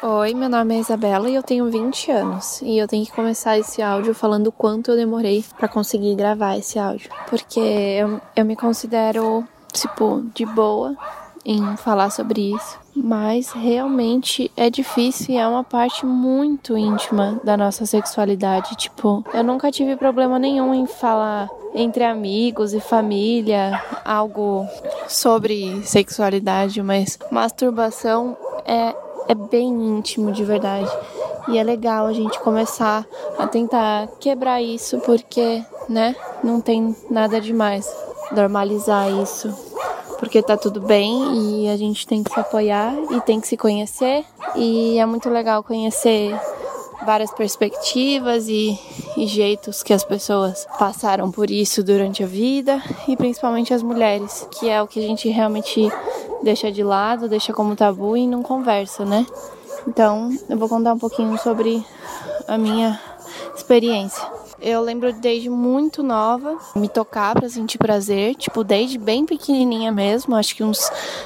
[0.00, 2.62] Oi, meu nome é Isabela e eu tenho 20 anos.
[2.62, 6.56] E eu tenho que começar esse áudio falando o quanto eu demorei para conseguir gravar
[6.56, 7.10] esse áudio.
[7.28, 10.96] Porque eu, eu me considero, tipo, de boa
[11.44, 12.78] em falar sobre isso.
[12.94, 18.76] Mas realmente é difícil e é uma parte muito íntima da nossa sexualidade.
[18.76, 24.64] Tipo, eu nunca tive problema nenhum em falar entre amigos e família algo
[25.08, 28.94] sobre sexualidade, mas masturbação é,
[29.28, 30.90] é bem íntimo de verdade.
[31.48, 33.06] E é legal a gente começar
[33.38, 37.90] a tentar quebrar isso porque, né, não tem nada demais.
[38.32, 39.54] Normalizar isso
[40.18, 43.56] porque tá tudo bem e a gente tem que se apoiar e tem que se
[43.56, 44.24] conhecer.
[44.56, 46.34] E é muito legal conhecer
[47.04, 48.78] várias perspectivas e,
[49.16, 54.46] e, jeitos que as pessoas passaram por isso durante a vida e principalmente as mulheres,
[54.52, 55.90] que é o que a gente realmente
[56.42, 59.26] deixa de lado, deixa como tabu e não conversa, né?
[59.86, 61.84] Então, eu vou contar um pouquinho sobre
[62.46, 63.00] a minha
[63.54, 64.47] experiência.
[64.60, 70.34] Eu lembro desde muito nova me tocar para sentir prazer, tipo, desde bem pequenininha mesmo,
[70.34, 70.80] acho que uns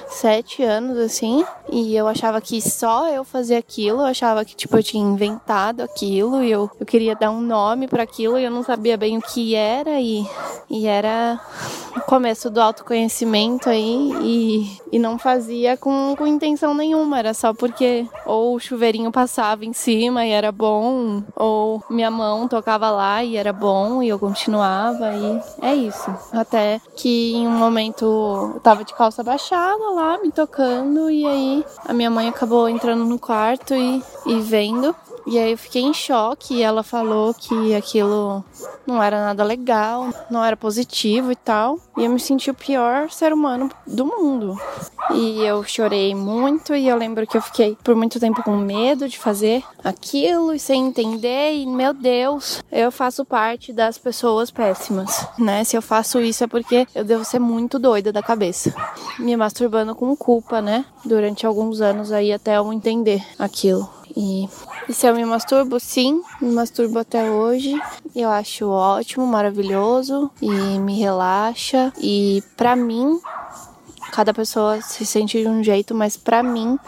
[0.06, 1.44] sete anos assim.
[1.70, 5.80] E eu achava que só eu fazia aquilo, eu achava que, tipo, eu tinha inventado
[5.80, 9.16] aquilo e eu, eu queria dar um nome para aquilo e eu não sabia bem
[9.16, 9.98] o que era.
[9.98, 10.26] E,
[10.68, 11.40] e era
[12.00, 18.06] começo do autoconhecimento aí e, e não fazia com, com intenção nenhuma, era só porque
[18.26, 23.36] ou o chuveirinho passava em cima e era bom, ou minha mão tocava lá e
[23.36, 26.14] era bom e eu continuava e é isso.
[26.32, 28.04] Até que em um momento
[28.54, 33.04] eu tava de calça baixada lá, me tocando e aí a minha mãe acabou entrando
[33.04, 34.94] no quarto e, e vendo.
[35.26, 38.44] E aí eu fiquei em choque e ela falou que aquilo
[38.86, 41.78] não era nada legal, não era positivo e tal.
[41.96, 44.58] E eu me senti o pior ser humano do mundo.
[45.14, 49.08] E eu chorei muito e eu lembro que eu fiquei por muito tempo com medo
[49.08, 51.52] de fazer aquilo e sem entender.
[51.54, 55.64] E meu Deus, eu faço parte das pessoas péssimas, né?
[55.64, 58.74] Se eu faço isso é porque eu devo ser muito doida da cabeça.
[59.18, 60.84] Me masturbando com culpa, né?
[61.04, 63.88] Durante alguns anos aí até eu entender aquilo.
[64.16, 64.48] E,
[64.88, 65.78] e se eu me masturbo?
[65.80, 67.80] Sim, me masturbo até hoje.
[68.14, 71.92] Eu acho ótimo, maravilhoso e me relaxa.
[71.98, 73.20] E para mim,
[74.12, 76.78] cada pessoa se sente de um jeito, mas para mim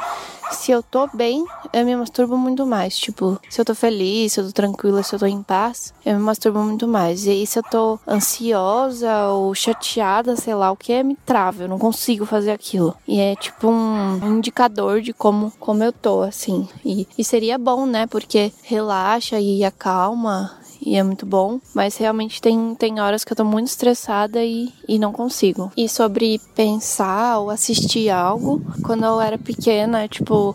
[0.50, 2.96] se eu tô bem, eu me masturbo muito mais.
[2.96, 6.14] Tipo, se eu tô feliz, se eu tô tranquila, se eu tô em paz, eu
[6.14, 7.26] me masturbo muito mais.
[7.26, 11.64] E aí, se eu tô ansiosa ou chateada, sei lá o que, me trava.
[11.64, 12.94] Eu não consigo fazer aquilo.
[13.06, 16.68] E é tipo um indicador de como, como eu tô, assim.
[16.84, 18.06] E, e seria bom, né?
[18.06, 23.36] Porque relaxa e acalma e é muito bom, mas realmente tem, tem horas que eu
[23.36, 25.72] tô muito estressada e, e não consigo.
[25.76, 30.54] E sobre pensar ou assistir algo, quando eu era pequena, tipo,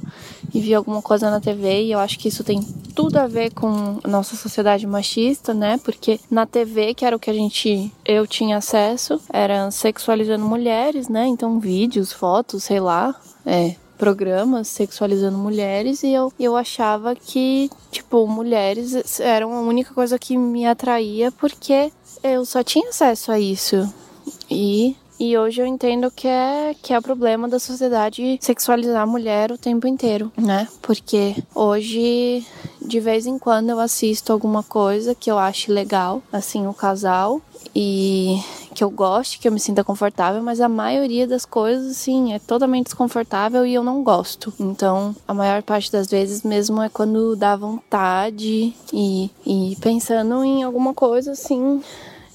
[0.54, 2.62] e vi alguma coisa na TV, e eu acho que isso tem
[2.94, 5.80] tudo a ver com nossa sociedade machista, né?
[5.84, 11.08] Porque na TV, que era o que a gente eu tinha acesso, era sexualizando mulheres,
[11.08, 11.26] né?
[11.26, 13.15] Então vídeos, fotos, sei lá,
[13.46, 20.18] é, programas sexualizando mulheres e eu, eu achava que, tipo, mulheres eram a única coisa
[20.18, 21.92] que me atraía porque
[22.24, 23.94] eu só tinha acesso a isso.
[24.50, 29.05] E E hoje eu entendo que é que é o problema da sociedade sexualizar a
[29.05, 30.67] mulher o tempo inteiro, né?
[30.82, 32.45] Porque hoje
[32.82, 37.41] de vez em quando eu assisto alguma coisa que eu acho legal, assim, o casal
[37.75, 38.39] e
[38.73, 42.39] que eu goste, que eu me sinta confortável, mas a maioria das coisas, assim, é
[42.39, 44.53] totalmente desconfortável e eu não gosto.
[44.60, 50.63] Então, a maior parte das vezes mesmo é quando dá vontade e, e pensando em
[50.63, 51.82] alguma coisa, assim,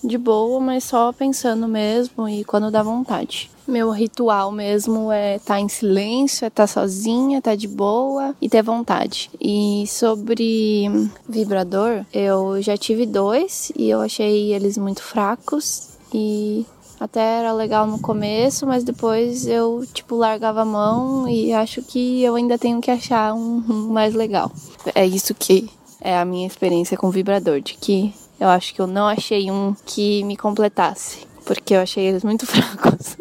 [0.04, 3.50] de boa, mas só pensando mesmo e quando dá vontade.
[3.66, 7.66] Meu ritual mesmo é estar tá em silêncio, é estar tá sozinha, estar tá de
[7.66, 9.30] boa e ter vontade.
[9.40, 10.90] E sobre
[11.26, 16.66] vibrador, eu já tive dois e eu achei eles muito fracos e
[17.00, 22.22] até era legal no começo, mas depois eu tipo largava a mão e acho que
[22.22, 24.52] eu ainda tenho que achar um, um mais legal.
[24.94, 28.86] É isso que é a minha experiência com vibrador, de que eu acho que eu
[28.86, 33.16] não achei um que me completasse, porque eu achei eles muito fracos.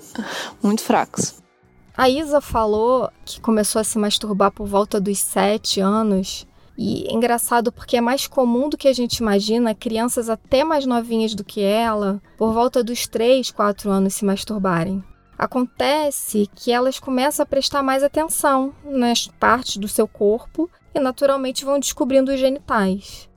[0.61, 1.35] muito fracos.
[1.95, 6.47] A Isa falou que começou a se masturbar por volta dos sete anos.
[6.75, 10.87] E é engraçado porque é mais comum do que a gente imagina crianças até mais
[10.87, 15.03] novinhas do que ela, por volta dos 3, 4 anos, se masturbarem.
[15.37, 21.65] Acontece que elas começam a prestar mais atenção nas partes do seu corpo e naturalmente
[21.65, 23.29] vão descobrindo os genitais.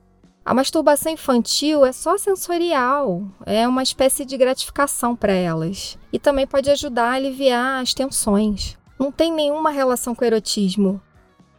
[0.46, 6.46] A masturbação infantil é só sensorial, é uma espécie de gratificação para elas e também
[6.46, 8.78] pode ajudar a aliviar as tensões.
[8.96, 11.02] Não tem nenhuma relação com o erotismo.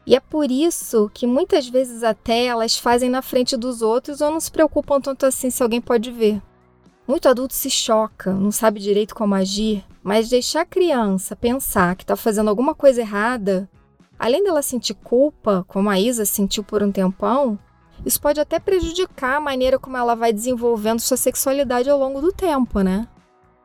[0.06, 4.32] E é por isso que muitas vezes até elas fazem na frente dos outros ou
[4.32, 6.42] não se preocupam tanto assim se alguém pode ver.
[7.06, 12.06] Muito adulto se choca, não sabe direito como agir, mas deixar a criança pensar que
[12.06, 13.70] está fazendo alguma coisa errada,
[14.18, 17.60] além dela sentir culpa, como a Isa sentiu por um tempão,
[18.06, 22.32] isso pode até prejudicar a maneira como ela vai desenvolvendo sua sexualidade ao longo do
[22.32, 23.08] tempo, né?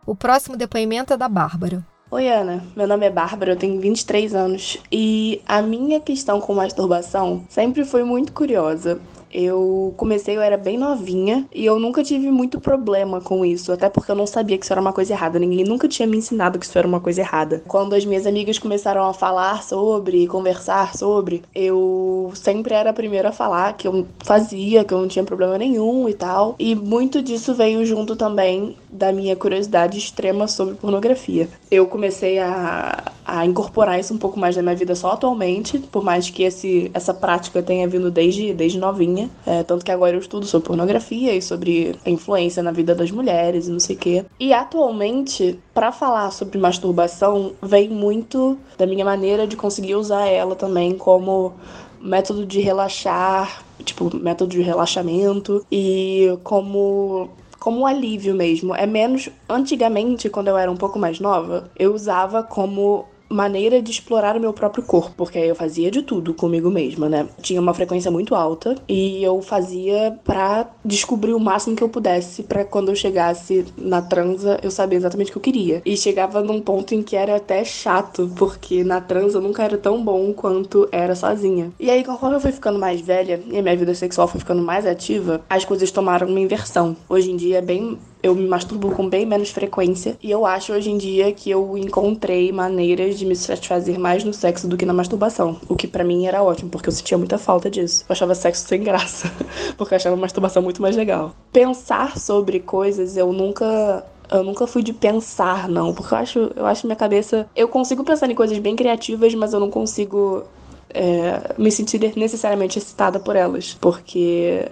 [0.04, 1.84] O próximo depoimento é da Bárbara.
[2.10, 2.62] Oi, Ana.
[2.76, 7.84] Meu nome é Bárbara, eu tenho 23 anos e a minha questão com masturbação sempre
[7.86, 9.00] foi muito curiosa.
[9.32, 13.88] Eu comecei, eu era bem novinha e eu nunca tive muito problema com isso, até
[13.88, 15.38] porque eu não sabia que isso era uma coisa errada.
[15.38, 17.62] Ninguém nunca tinha me ensinado que isso era uma coisa errada.
[17.66, 23.30] Quando as minhas amigas começaram a falar sobre, conversar sobre, eu sempre era a primeira
[23.30, 26.54] a falar que eu fazia, que eu não tinha problema nenhum e tal.
[26.58, 31.48] E muito disso veio junto também da minha curiosidade extrema sobre pornografia.
[31.70, 36.04] Eu comecei a, a incorporar isso um pouco mais na minha vida só atualmente, por
[36.04, 39.21] mais que esse, essa prática tenha vindo desde, desde novinha.
[39.46, 43.10] É, tanto que agora eu estudo sobre pornografia e sobre a influência na vida das
[43.10, 44.24] mulheres e não sei o quê.
[44.38, 50.54] E atualmente, para falar sobre masturbação, vem muito da minha maneira de conseguir usar ela
[50.54, 51.54] também como
[52.00, 57.30] método de relaxar, tipo, método de relaxamento e como
[57.62, 58.74] como um alívio mesmo.
[58.74, 59.28] É menos.
[59.48, 64.40] Antigamente, quando eu era um pouco mais nova, eu usava como maneira de explorar o
[64.40, 67.28] meu próprio corpo, porque eu fazia de tudo comigo mesma, né?
[67.40, 72.42] Tinha uma frequência muito alta e eu fazia para descobrir o máximo que eu pudesse
[72.42, 75.82] para quando eu chegasse na transa eu saber exatamente o que eu queria.
[75.84, 79.78] E chegava num ponto em que era até chato, porque na transa eu nunca era
[79.78, 81.72] tão bom quanto era sozinha.
[81.78, 84.62] E aí, conforme eu fui ficando mais velha e a minha vida sexual foi ficando
[84.62, 86.96] mais ativa, as coisas tomaram uma inversão.
[87.08, 90.16] Hoje em dia é bem eu me masturbo com bem menos frequência.
[90.22, 94.32] E eu acho hoje em dia que eu encontrei maneiras de me satisfazer mais no
[94.32, 95.58] sexo do que na masturbação.
[95.68, 98.04] O que para mim era ótimo, porque eu sentia muita falta disso.
[98.08, 99.30] Eu achava sexo sem graça,
[99.76, 101.34] porque eu achava masturbação muito mais legal.
[101.52, 106.64] Pensar sobre coisas eu nunca eu nunca fui de pensar, não, porque eu acho, eu
[106.64, 107.46] acho minha cabeça.
[107.54, 110.44] Eu consigo pensar em coisas bem criativas, mas eu não consigo
[110.88, 114.68] é, me sentir necessariamente excitada por elas, porque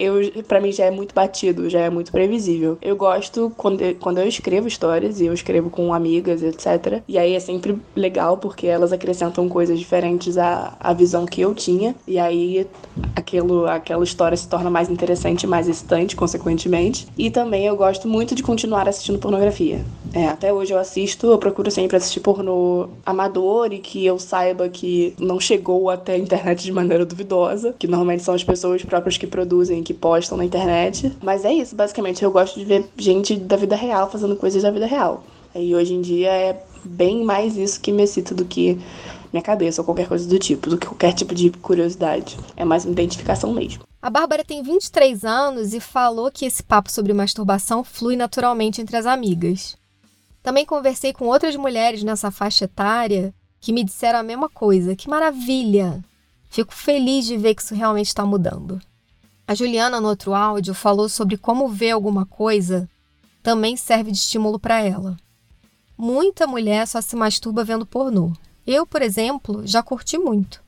[0.00, 2.78] eu para mim já é muito batido, já é muito previsível.
[2.80, 7.02] Eu gosto quando, quando eu escrevo histórias e eu escrevo com amigas, etc.
[7.06, 11.54] E aí é sempre legal porque elas acrescentam coisas diferentes à, à visão que eu
[11.54, 11.94] tinha.
[12.06, 12.66] E aí
[13.14, 17.06] aquilo, aquela história se torna mais interessante mais excitante, consequentemente.
[17.18, 19.84] E também eu gosto muito de continuar assistindo pornografia.
[20.12, 24.68] É, até hoje eu assisto, eu procuro sempre assistir pornô amador e que eu saiba
[24.68, 29.16] que não chegou até a internet de maneira duvidosa, que normalmente são as pessoas próprias
[29.16, 31.12] que produzem, que postam na internet.
[31.20, 32.22] Mas é isso, basicamente.
[32.22, 35.24] Eu gosto de ver gente da vida real fazendo coisas da vida real.
[35.52, 38.78] E hoje em dia é bem mais isso que me excita do que
[39.32, 42.38] minha cabeça ou qualquer coisa do tipo, do que qualquer tipo de curiosidade.
[42.56, 43.82] É mais uma identificação mesmo.
[44.00, 48.96] A Bárbara tem 23 anos e falou que esse papo sobre masturbação flui naturalmente entre
[48.96, 49.76] as amigas.
[50.40, 54.94] Também conversei com outras mulheres nessa faixa etária que me disseram a mesma coisa.
[54.94, 56.02] Que maravilha!
[56.48, 58.80] Fico feliz de ver que isso realmente está mudando.
[59.50, 62.88] A Juliana, no outro áudio, falou sobre como ver alguma coisa
[63.42, 65.16] também serve de estímulo para ela.
[65.98, 68.32] muita mulher só se masturba vendo pornô.
[68.64, 70.62] Eu, por exemplo, já curti muito.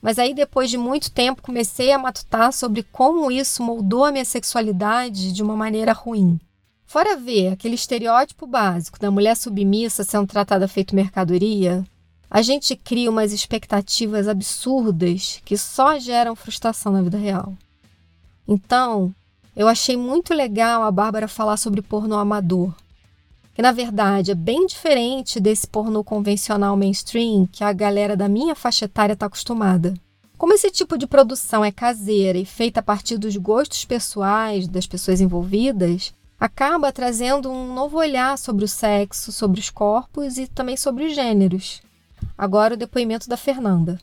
[0.00, 4.24] Mas aí, depois de muito tempo, comecei a matutar sobre como isso moldou a minha
[4.24, 6.38] sexualidade de uma maneira ruim.
[6.86, 11.84] Fora ver aquele estereótipo básico da mulher submissa sendo tratada feito mercadoria,
[12.30, 17.52] a gente cria umas expectativas absurdas que só geram frustração na vida real.
[18.46, 19.14] Então,
[19.56, 22.74] eu achei muito legal a Bárbara falar sobre pornô amador,
[23.54, 28.54] que na verdade é bem diferente desse pornô convencional mainstream que a galera da minha
[28.54, 29.94] faixa etária está acostumada.
[30.36, 34.86] Como esse tipo de produção é caseira e feita a partir dos gostos pessoais das
[34.86, 40.76] pessoas envolvidas, acaba trazendo um novo olhar sobre o sexo, sobre os corpos e também
[40.76, 41.80] sobre os gêneros.
[42.36, 43.98] Agora o depoimento da Fernanda.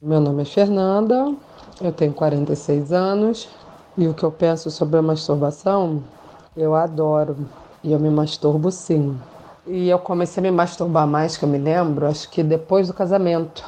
[0.00, 1.34] Meu nome é Fernanda,
[1.80, 3.48] eu tenho 46 anos
[3.96, 6.02] e o que eu penso sobre a masturbação,
[6.56, 7.36] eu adoro
[7.82, 9.18] e eu me masturbo sim.
[9.66, 12.94] E eu comecei a me masturbar mais, que eu me lembro, acho que depois do
[12.94, 13.64] casamento,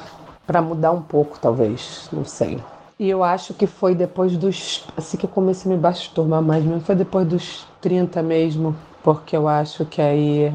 [0.47, 2.61] para mudar um pouco, talvez, não sei.
[2.99, 4.87] E eu acho que foi depois dos.
[4.97, 9.37] Assim que eu comecei a me masturbar mais mesmo, foi depois dos 30 mesmo, porque
[9.37, 10.53] eu acho que aí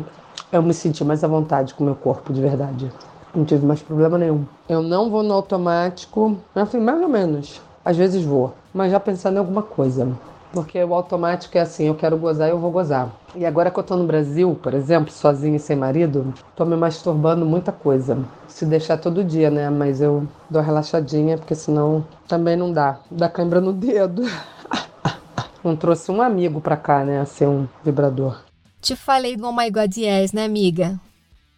[0.52, 2.92] eu me senti mais à vontade com o meu corpo, de verdade.
[3.36, 4.46] Não tive mais problema nenhum.
[4.68, 7.62] Eu não vou no automático, assim, mais ou menos.
[7.90, 10.08] Às vezes vou, mas já pensando em alguma coisa.
[10.54, 13.12] Porque o automático é assim, eu quero gozar, eu vou gozar.
[13.36, 16.76] E agora que eu tô no Brasil, por exemplo, sozinha e sem marido, tô me
[16.76, 18.20] masturbando muita coisa.
[18.48, 19.72] Se deixar todo dia, né?
[19.72, 23.00] Mas eu dou relaxadinha, porque senão também não dá.
[23.10, 24.22] Dá cãibra no dedo.
[25.66, 27.20] não trouxe um amigo pra cá, né?
[27.20, 28.40] A ser um vibrador.
[28.80, 31.00] Te falei do Oh My God Yes, né, amiga?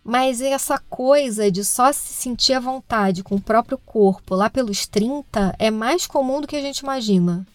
[0.03, 4.87] Mas essa coisa de só se sentir à vontade com o próprio corpo lá pelos
[4.87, 7.45] 30 é mais comum do que a gente imagina.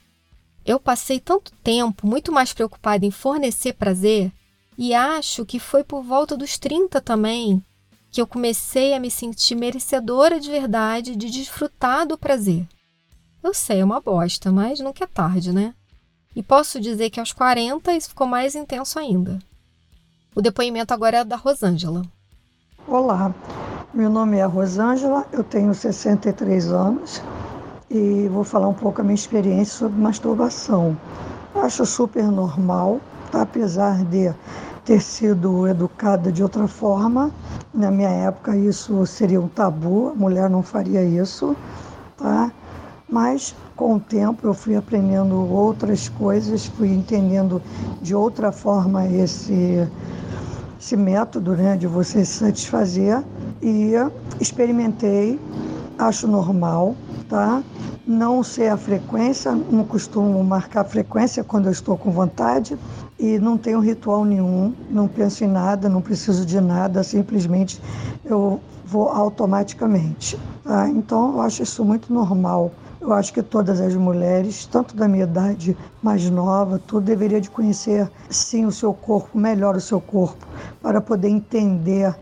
[0.65, 4.33] Eu passei tanto tempo muito mais preocupada em fornecer prazer
[4.79, 7.63] e acho que foi por volta dos 30 também
[8.11, 12.67] que eu comecei a me sentir merecedora de verdade de desfrutar do prazer.
[13.43, 15.75] Eu sei, é uma bosta, mas nunca é tarde, né?
[16.35, 19.39] E posso dizer que aos 40 isso ficou mais intenso ainda.
[20.35, 22.03] O depoimento agora é da Rosângela.
[22.89, 23.35] Olá,
[23.93, 27.21] meu nome é Rosângela, eu tenho 63 anos,
[27.91, 30.97] e vou falar um pouco a minha experiência sobre masturbação.
[31.57, 33.01] Acho super normal,
[33.33, 33.43] tá?
[33.43, 34.33] apesar de
[34.85, 37.33] ter sido educada de outra forma.
[37.75, 41.57] Na minha época isso seria um tabu, a mulher não faria isso,
[42.17, 42.53] tá?
[43.11, 47.61] Mas com o tempo eu fui aprendendo outras coisas, fui entendendo
[48.01, 49.89] de outra forma esse
[50.79, 53.23] esse método, né, de você se satisfazer
[53.63, 53.93] e
[54.41, 55.41] experimentei,
[55.99, 56.95] acho normal,
[57.29, 57.63] tá?
[58.07, 62.79] Não sei a frequência, não costumo marcar frequência quando eu estou com vontade
[63.19, 67.81] e não tenho ritual nenhum, não penso em nada, não preciso de nada, simplesmente
[68.25, 70.39] eu vou automaticamente.
[70.63, 70.89] Tá?
[70.89, 72.71] Então eu acho isso muito normal.
[73.01, 77.51] Eu acho que todas as mulheres, tanto da minha idade mais nova, tudo deveria de
[77.51, 80.47] conhecer sim o seu corpo, melhor o seu corpo,
[80.81, 82.17] para poder entender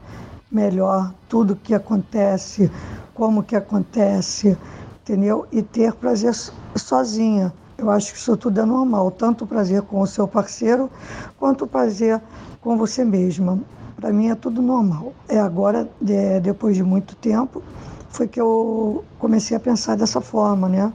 [0.51, 2.71] melhor tudo o que acontece,
[3.15, 4.59] como que acontece,
[5.03, 5.47] entendeu?
[5.53, 6.35] E ter prazer
[6.75, 7.53] sozinha.
[7.79, 10.91] Eu acho que isso tudo é normal, tanto o prazer com o seu parceiro,
[11.39, 12.21] quanto o prazer
[12.61, 13.61] com você mesma.
[13.97, 15.13] Para mim é tudo normal.
[15.29, 17.63] É agora, de, depois de muito tempo,
[18.15, 20.93] foi que eu comecei a pensar dessa forma, né?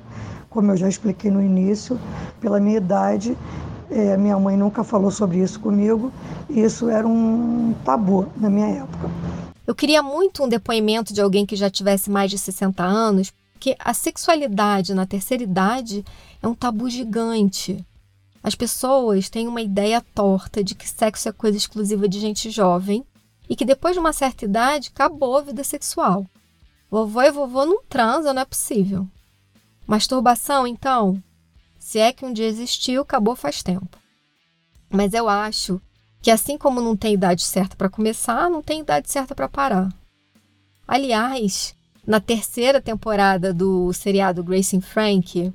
[0.49, 1.99] Como eu já expliquei no início,
[2.39, 3.37] pela minha idade,
[3.91, 6.13] é, minha mãe nunca falou sobre isso comigo,
[6.49, 9.11] e isso era um tabu na minha época.
[9.67, 13.75] Eu queria muito um depoimento de alguém que já tivesse mais de 60 anos, porque
[13.77, 16.05] a sexualidade na terceira idade
[16.41, 17.85] é um tabu gigante.
[18.41, 23.03] As pessoas têm uma ideia torta de que sexo é coisa exclusiva de gente jovem
[23.49, 26.25] e que depois de uma certa idade acabou a vida sexual.
[26.89, 29.07] Vovô e vovô não transam, não é possível.
[29.85, 31.21] Masturbação, então?
[31.77, 33.97] Se é que um dia existiu, acabou faz tempo.
[34.89, 35.81] Mas eu acho
[36.21, 39.89] que assim como não tem idade certa para começar, não tem idade certa para parar.
[40.87, 41.75] Aliás,
[42.05, 45.53] na terceira temporada do seriado Grace and Frank,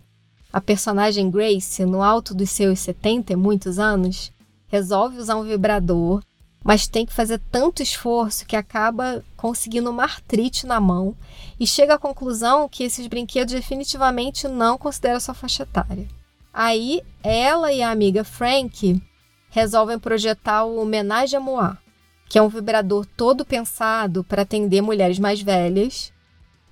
[0.52, 4.30] a personagem Grace, no alto dos seus 70 e muitos anos,
[4.68, 6.22] resolve usar um vibrador,
[6.64, 11.14] mas tem que fazer tanto esforço que acaba conseguindo uma artrite na mão
[11.60, 16.08] e chega à conclusão que esses brinquedos definitivamente não consideram sua faixa etária.
[16.52, 19.00] Aí, ela e a amiga Frank
[19.50, 21.78] resolvem projetar o Homenagem a Moa,
[22.28, 26.14] que é um vibrador todo pensado para atender mulheres mais velhas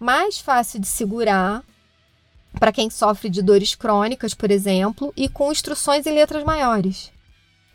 [0.02, 1.62] mais fácil de segurar
[2.58, 7.11] para quem sofre de dores crônicas, por exemplo, e com instruções em letras maiores.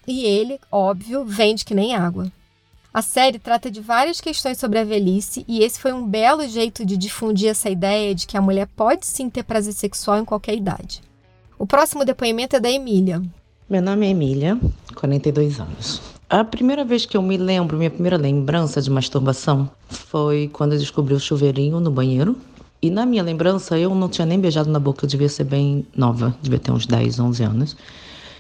[0.08, 2.32] E ele, óbvio, vende que nem água.
[2.93, 6.86] A série trata de várias questões sobre a velhice e esse foi um belo jeito
[6.86, 10.55] de difundir essa ideia de que a mulher pode sim ter prazer sexual em qualquer
[10.55, 11.01] idade.
[11.60, 13.22] O próximo depoimento é da Emília.
[13.70, 14.58] Meu nome é Emília,
[14.95, 16.01] 42 anos.
[16.30, 20.80] A primeira vez que eu me lembro, minha primeira lembrança de masturbação foi quando eu
[20.80, 22.36] descobri o chuveirinho no banheiro.
[22.82, 25.86] E na minha lembrança, eu não tinha nem beijado na boca, eu devia ser bem
[25.95, 27.78] nova, devia ter uns 10, 11 anos.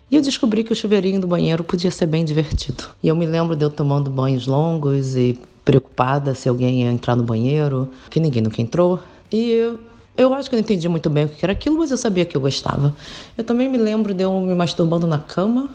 [0.09, 2.85] E eu descobri que o chuveirinho do banheiro podia ser bem divertido.
[3.03, 7.15] E eu me lembro de eu tomando banhos longos e preocupada se alguém ia entrar
[7.15, 9.01] no banheiro, que ninguém nunca entrou.
[9.29, 9.79] E eu,
[10.15, 12.23] eu acho que eu não entendi muito bem o que era aquilo, mas eu sabia
[12.23, 12.95] que eu gostava.
[13.37, 15.69] Eu também me lembro de eu me masturbando na cama,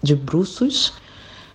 [0.00, 0.92] de bruços,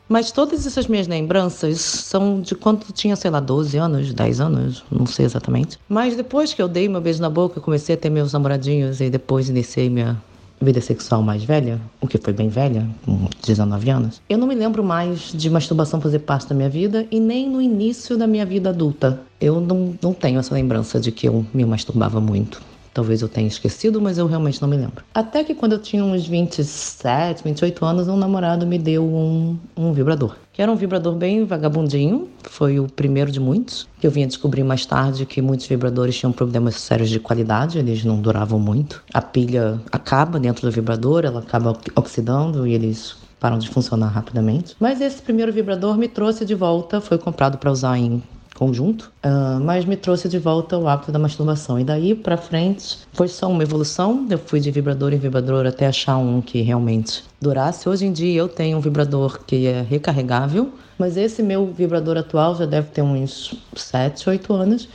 [0.09, 4.41] mas todas essas minhas lembranças são de quando eu tinha, sei lá, 12 anos, 10
[4.41, 5.79] anos, não sei exatamente.
[5.87, 9.09] Mas depois que eu dei meu beijo na boca, comecei a ter meus namoradinhos e
[9.09, 10.21] depois iniciei minha
[10.61, 14.55] vida sexual mais velha, o que foi bem velha, com 19 anos, eu não me
[14.55, 18.45] lembro mais de masturbação fazer parte da minha vida e nem no início da minha
[18.45, 19.19] vida adulta.
[19.39, 22.61] Eu não, não tenho essa lembrança de que eu me masturbava muito.
[22.93, 25.03] Talvez eu tenha esquecido, mas eu realmente não me lembro.
[25.13, 29.93] Até que quando eu tinha uns 27, 28 anos, um namorado me deu um, um
[29.93, 30.35] vibrador.
[30.61, 33.87] Era um vibrador bem vagabundinho, foi o primeiro de muitos.
[33.99, 38.21] Eu vinha descobrir mais tarde que muitos vibradores tinham problemas sérios de qualidade, eles não
[38.21, 39.03] duravam muito.
[39.11, 44.75] A pilha acaba dentro do vibrador, ela acaba oxidando e eles param de funcionar rapidamente.
[44.79, 48.21] Mas esse primeiro vibrador me trouxe de volta, foi comprado para usar em
[48.61, 51.79] conjunto, uh, mas me trouxe de volta o hábito da masturbação.
[51.79, 54.27] E daí para frente foi só uma evolução.
[54.29, 57.89] Eu fui de vibrador em vibrador até achar um que realmente durasse.
[57.89, 62.55] Hoje em dia eu tenho um vibrador que é recarregável, mas esse meu vibrador atual
[62.55, 64.87] já deve ter uns 7, 8 anos.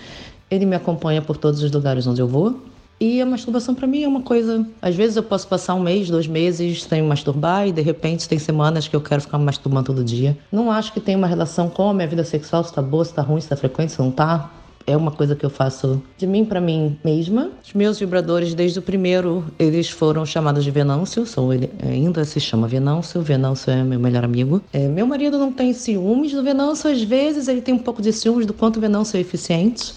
[0.48, 2.60] Ele me acompanha por todos os lugares onde eu vou.
[2.98, 4.66] E a masturbação para mim é uma coisa.
[4.80, 8.28] Às vezes eu posso passar um mês, dois meses sem me masturbar e de repente
[8.28, 10.36] tem semanas que eu quero ficar me masturbando todo dia.
[10.50, 13.12] Não acho que tem uma relação com a minha vida sexual, se tá boa, se
[13.12, 14.50] tá ruim, se tá frequente, se não tá.
[14.86, 17.50] É uma coisa que eu faço de mim para mim mesma.
[17.62, 21.26] Os meus vibradores, desde o primeiro, eles foram chamados de Venâncio.
[21.26, 23.20] Sou ele, ainda se chama Venâncio.
[23.20, 24.62] Venâncio é meu melhor amigo.
[24.72, 26.88] É, meu marido não tem ciúmes do Venâncio.
[26.88, 29.92] Às vezes ele tem um pouco de ciúmes do quanto o Venâncio é eficiente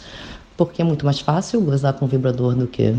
[0.60, 2.94] porque é muito mais fácil gozar com um vibrador do que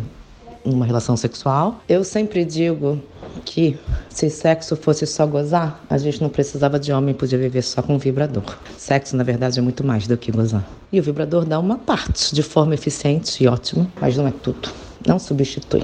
[0.65, 1.79] uma relação sexual.
[1.87, 2.99] Eu sempre digo
[3.45, 7.83] que se sexo fosse só gozar, a gente não precisava de homem, podia viver só
[7.83, 8.57] com um vibrador.
[8.79, 10.67] Sexo, na verdade, é muito mais do que gozar.
[10.91, 14.71] E o vibrador dá uma parte de forma eficiente e ótima, mas não é tudo.
[15.07, 15.83] Não substitui.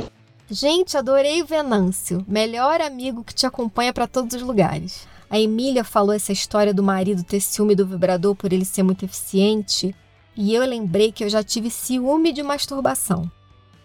[0.50, 5.06] Gente, adorei o Venâncio, melhor amigo que te acompanha para todos os lugares.
[5.28, 9.04] A Emília falou essa história do marido ter ciúme do vibrador por ele ser muito
[9.04, 9.94] eficiente
[10.36, 13.30] e eu lembrei que eu já tive ciúme de masturbação.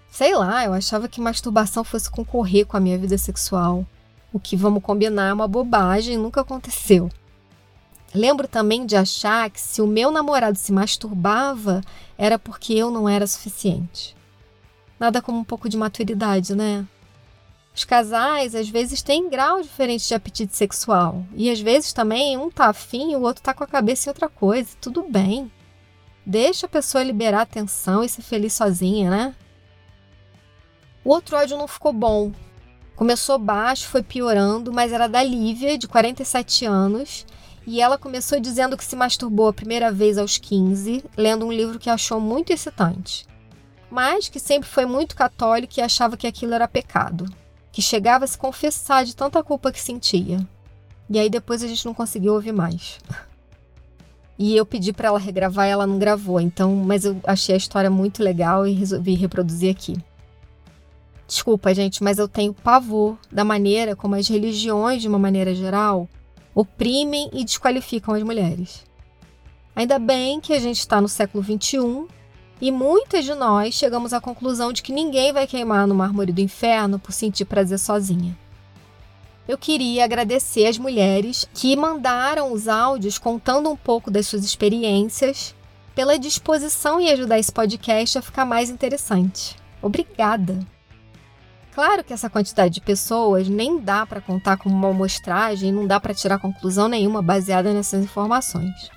[0.09, 3.85] Sei lá, eu achava que masturbação fosse concorrer com a minha vida sexual.
[4.33, 7.09] O que, vamos combinar, é uma bobagem, nunca aconteceu.
[8.13, 11.81] Lembro também de achar que se o meu namorado se masturbava,
[12.17, 14.15] era porque eu não era suficiente.
[14.99, 16.85] Nada como um pouco de maturidade, né?
[17.73, 21.25] Os casais às vezes têm grau diferente de apetite sexual.
[21.33, 24.11] E às vezes também um tá afim e o outro tá com a cabeça em
[24.11, 24.69] outra coisa.
[24.81, 25.49] Tudo bem.
[26.25, 29.35] Deixa a pessoa liberar a tensão e ser feliz sozinha, né?
[31.03, 32.31] O outro áudio não ficou bom.
[32.95, 37.25] Começou baixo, foi piorando, mas era da Lívia, de 47 anos,
[37.65, 41.79] e ela começou dizendo que se masturbou a primeira vez aos 15, lendo um livro
[41.79, 43.25] que achou muito excitante.
[43.89, 47.25] Mas que sempre foi muito católica e achava que aquilo era pecado,
[47.71, 50.39] que chegava a se confessar de tanta culpa que sentia.
[51.09, 52.99] E aí depois a gente não conseguiu ouvir mais.
[54.37, 56.39] E eu pedi para ela regravar e ela não gravou.
[56.39, 59.95] Então, mas eu achei a história muito legal e resolvi reproduzir aqui.
[61.27, 66.09] Desculpa, gente, mas eu tenho pavor da maneira como as religiões, de uma maneira geral,
[66.53, 68.83] oprimem e desqualificam as mulheres.
[69.75, 72.05] Ainda bem que a gente está no século XXI
[72.59, 76.41] e muitas de nós chegamos à conclusão de que ninguém vai queimar no mármore do
[76.41, 78.37] inferno por sentir prazer sozinha
[79.51, 85.53] eu queria agradecer as mulheres que mandaram os áudios contando um pouco das suas experiências,
[85.93, 89.57] pela disposição em ajudar esse podcast a ficar mais interessante.
[89.81, 90.57] Obrigada!
[91.73, 95.99] Claro que essa quantidade de pessoas nem dá para contar como uma amostragem, não dá
[95.99, 98.89] para tirar conclusão nenhuma baseada nessas informações.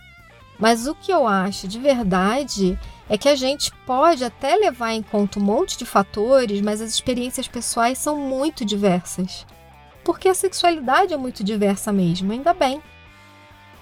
[0.56, 2.78] Mas o que eu acho de verdade
[3.08, 6.90] é que a gente pode até levar em conta um monte de fatores, mas as
[6.90, 9.44] experiências pessoais são muito diversas
[10.04, 12.82] porque a sexualidade é muito diversa mesmo, ainda bem.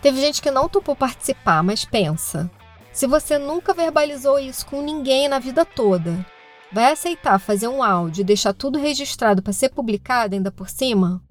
[0.00, 2.50] Teve gente que não topou participar, mas pensa:
[2.92, 6.24] se você nunca verbalizou isso com ninguém na vida toda,
[6.72, 11.22] vai aceitar fazer um áudio e deixar tudo registrado para ser publicado ainda por cima?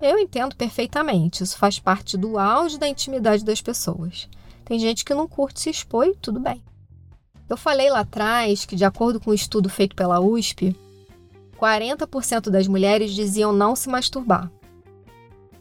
[0.00, 4.28] Eu entendo perfeitamente, isso faz parte do auge da intimidade das pessoas.
[4.64, 6.62] Tem gente que não curte se expor e tudo bem.
[7.48, 10.76] Eu falei lá atrás que, de acordo com um estudo feito pela USP,
[11.60, 14.50] 40% das mulheres diziam não se masturbar.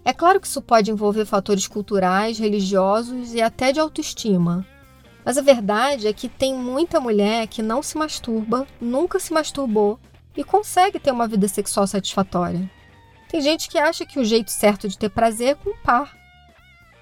[0.05, 4.65] É claro que isso pode envolver fatores culturais, religiosos e até de autoestima.
[5.25, 9.99] Mas a verdade é que tem muita mulher que não se masturba, nunca se masturbou
[10.37, 12.69] e consegue ter uma vida sexual satisfatória.
[13.27, 16.15] Tem gente que acha que o jeito certo de ter prazer é com um par.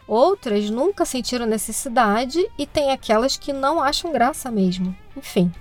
[0.08, 4.96] Outras nunca sentiram necessidade e tem aquelas que não acham graça mesmo.
[5.16, 5.52] Enfim,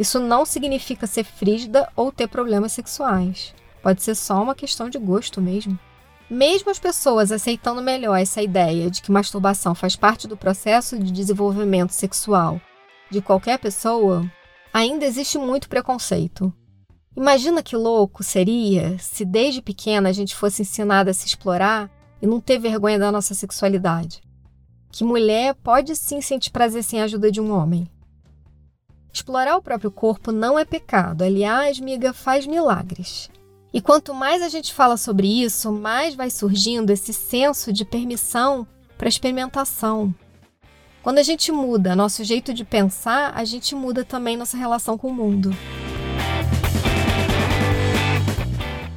[0.00, 3.54] isso não significa ser frígida ou ter problemas sexuais.
[3.82, 5.78] Pode ser só uma questão de gosto mesmo.
[6.30, 11.12] Mesmo as pessoas aceitando melhor essa ideia de que masturbação faz parte do processo de
[11.12, 12.58] desenvolvimento sexual
[13.10, 14.24] de qualquer pessoa,
[14.72, 16.50] ainda existe muito preconceito.
[17.14, 21.90] Imagina que louco seria se desde pequena a gente fosse ensinada a se explorar
[22.22, 24.22] e não ter vergonha da nossa sexualidade.
[24.90, 27.86] Que mulher pode sim sentir prazer sem a ajuda de um homem.
[29.12, 33.28] Explorar o próprio corpo não é pecado, aliás, miga, faz milagres.
[33.72, 38.66] E quanto mais a gente fala sobre isso, mais vai surgindo esse senso de permissão
[38.96, 40.14] para experimentação.
[41.02, 45.08] Quando a gente muda nosso jeito de pensar, a gente muda também nossa relação com
[45.08, 45.50] o mundo.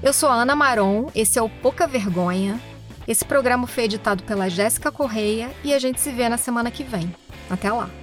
[0.02, 2.60] Eu sou a Ana Maron, esse é o Pouca Vergonha.
[3.08, 6.84] Esse programa foi editado pela Jéssica Correia e a gente se vê na semana que
[6.84, 7.14] vem.
[7.50, 8.03] Até lá!